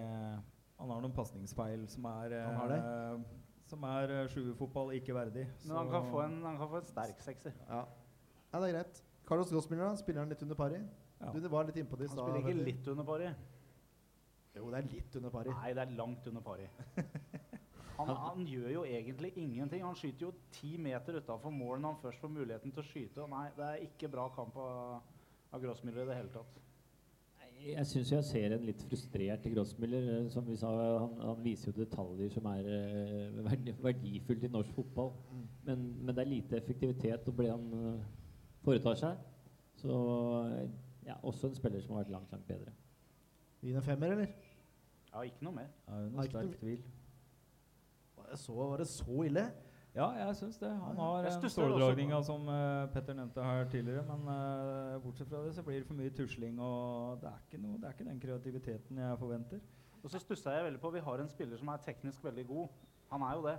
[0.81, 3.23] Han har noen pasningsfeil som er Han har eh,
[3.67, 5.47] Som er uh, sjuerfotball ikke verdig.
[5.63, 7.55] Men han kan få en, han kan få en sterk sekser.
[7.69, 7.85] Ja.
[8.51, 9.03] ja, det er greit.
[9.31, 9.63] Carlos da?
[9.63, 10.83] Spiller han litt under pari?
[11.23, 11.31] Ja.
[11.31, 13.31] Du det var litt innpå det i Han spiller ikke litt under pari.
[14.53, 15.53] Jo, det er litt under pari.
[15.53, 16.67] Nei, det er langt under pari.
[17.93, 19.83] Han, han gjør jo egentlig ingenting.
[19.85, 23.25] Han skyter jo ti meter utafor mål når han først får muligheten til å skyte.
[23.29, 25.03] Nei, det er ikke bra kamp av,
[25.53, 26.57] av Grossmiller i det hele tatt.
[27.63, 30.07] Jeg syns jeg ser en litt frustrert Grossmiller.
[30.17, 30.71] eh, Som vi sa,
[31.05, 35.13] han, han viser jo detaljer som er eh, verdi, verdifullt i norsk fotball.
[35.29, 35.45] Mm.
[35.69, 38.07] Men, men det er lite effektivitet over det han eh,
[38.65, 39.21] foretar seg.
[39.79, 39.93] Så
[41.05, 42.73] ja, også en spiller som har vært langt, langt bedre.
[43.64, 44.32] Gi den en femmer, eller?
[45.14, 45.70] Ja, ikke noe mer.
[45.88, 46.82] Er Nei, noe ikke noe- sterk tvil.
[48.36, 49.43] Så, var det så ille?
[49.95, 50.70] Ja, jeg syns det.
[50.70, 54.03] Han har Jeg en stusser ståldragninga som uh, Petter nevnte her tidligere.
[54.09, 57.61] Men uh, bortsett fra det så blir det for mye tusling, og det er ikke,
[57.61, 59.61] noe, det er ikke den kreativiteten jeg forventer.
[60.03, 62.68] Og så stussa jeg veldig på Vi har en spiller som er teknisk veldig god.
[63.14, 63.57] Han er jo det.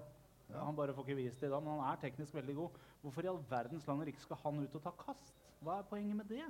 [0.53, 2.83] Han bare får ikke vist det i dag, men han er teknisk veldig god.
[3.01, 5.33] Hvorfor i all verdens land og rike skal han ut og ta kast?
[5.65, 6.45] Hva er poenget med det?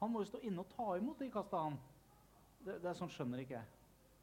[0.00, 1.78] Han må jo stå inne og ta imot de kasta, han.
[2.60, 3.68] Det, det er sånn skjønner ikke jeg.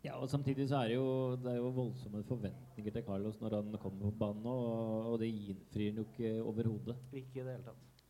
[0.05, 1.07] Ja, og Samtidig så er det jo,
[1.41, 5.31] det er jo voldsomme forventninger til Carlos når han kommer på banen, og, og det
[5.33, 6.97] innfrir han jo ikke overhodet.
[7.11, 8.03] Ikke i det hele tatt.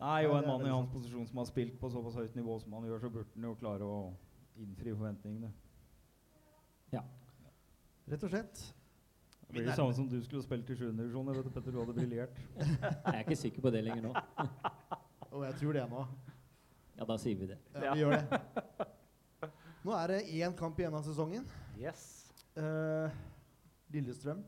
[0.00, 2.72] Nei, og en mann i hans posisjon som har spilt på såpass høyt nivå som
[2.74, 3.98] han gjør, så burde han jo klare å
[4.58, 5.52] innfri forventningene.
[6.94, 7.04] Ja.
[8.10, 8.64] Rett og slett.
[9.44, 10.88] Det blir det samme som du skulle spilt i 7.
[10.96, 11.28] divisjon.
[11.30, 12.40] Jeg vet du, Petter, du hadde briljert.
[12.58, 14.14] Jeg er ikke sikker på det lenger nå.
[15.34, 16.02] Og jeg tror det nå.
[16.94, 17.56] Ja, da sier vi det.
[17.74, 18.42] Ja, vi gjør det.
[19.84, 21.44] Nå er det én kamp igjen av sesongen.
[21.76, 22.24] Yes.
[22.56, 23.12] Uh,
[23.92, 24.40] Lillestrøm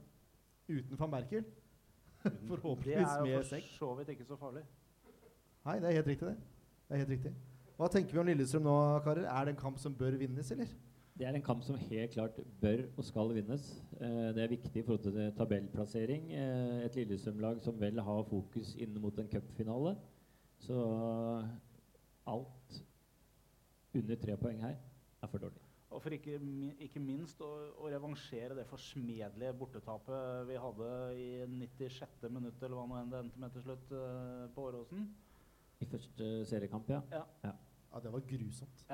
[0.70, 1.44] uten van Berkel.
[2.26, 4.62] Det er jo for så vidt ikke så farlig.
[5.66, 6.38] Nei, det er helt riktig, det.
[6.88, 7.32] det er helt riktig.
[7.76, 9.28] Hva tenker vi om Lillestrøm nå, karer?
[9.28, 10.72] Er det en kamp som bør vinnes, eller?
[11.18, 13.68] Det er en kamp som helt klart bør og skal vinnes.
[14.00, 16.32] Eh, det er viktig i forhold til tabellplassering.
[16.32, 19.96] Eh, et Lillestrøm-lag som vel har fokus inn mot en cupfinale.
[20.64, 20.80] Så
[22.26, 22.82] alt
[23.94, 24.76] under tre poeng her
[25.26, 25.62] er for dårlig.
[25.94, 26.38] Og for ikke,
[26.82, 27.48] ikke minst å,
[27.78, 32.26] å revansjere det forsmedelige bortetapet vi hadde i 96.
[32.26, 35.06] minutt, eller hva nå enn det endte med til slutt, eh, på Åråsen.
[35.80, 37.22] I første seriekamp, ja.
[37.44, 37.54] Ja,
[38.02, 38.84] det var grusomt.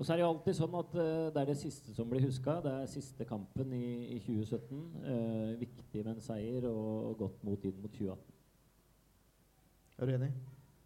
[0.00, 2.24] Og så er det jo alltid sånn at uh, det er det siste som blir
[2.24, 2.54] huska.
[2.64, 4.78] Det er siste kampen i, i 2017.
[5.04, 8.38] Uh, viktig med en seier og, og godt mot inn mot 2018.
[10.00, 10.30] Er du enig?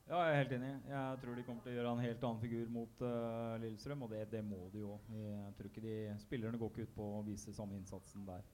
[0.05, 0.73] Ja, jeg er helt enig.
[0.91, 4.11] Jeg tror de kommer til å gjøre en helt annen figur mot uh, Lillestrøm, og
[4.13, 4.99] det, det må de jo.
[5.17, 8.45] Jeg tror ikke de Spillerne går ikke ut på å vise samme innsatsen der.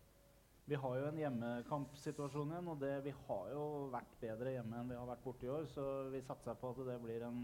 [0.70, 4.92] Vi har jo en hjemmekampsituasjon igjen, og det, vi har jo vært bedre hjemme enn
[4.92, 7.40] vi har vært borte i år, så vi satser på at det blir en,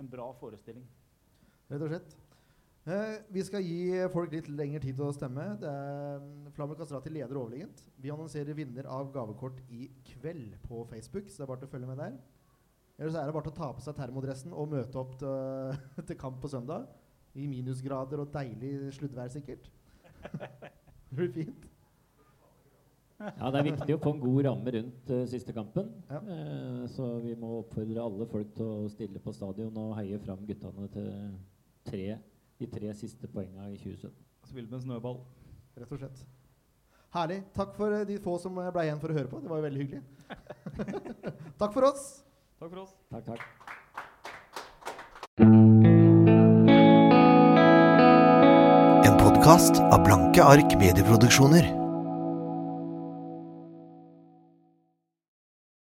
[0.00, 0.88] en bra forestilling.
[1.68, 2.16] Rett og slett.
[2.88, 5.44] Eh, vi skal gi folk litt lengre tid til å stemme.
[5.60, 7.84] Det er mm, Flammer Kastrati leder overlegent.
[8.00, 11.74] Vi annonserer vinner av gavekort i kveld på Facebook, så det er bare til å
[11.76, 12.16] følge med der.
[12.98, 16.18] Ellers er det bare til å ta på seg termodressen og møte opp til, til
[16.18, 16.88] kamp på søndag.
[17.38, 19.68] I minusgrader og deilig sluddvær, sikkert.
[20.32, 21.68] det blir fint.
[23.18, 25.90] Ja, Det er viktig å få en god ramme rundt uh, siste kampen.
[26.10, 26.20] Ja.
[26.22, 30.44] Uh, så vi må oppfordre alle folk til å stille på stadion og heie fram
[30.46, 31.08] guttene til
[31.86, 32.04] tre,
[32.58, 34.14] de tre siste poengene i 2017.
[34.50, 35.20] Spille med en snøball.
[35.78, 36.22] Rett og slett.
[37.14, 37.40] Herlig.
[37.56, 39.42] Takk for eh, de få som ble igjen for å høre på.
[39.42, 40.02] Det var jo veldig hyggelig.
[41.60, 42.08] Takk for oss.
[42.58, 42.94] Takk for oss.
[43.10, 43.40] Takk, takk.
[49.06, 51.87] En podkast av Blanke ark medieproduksjoner.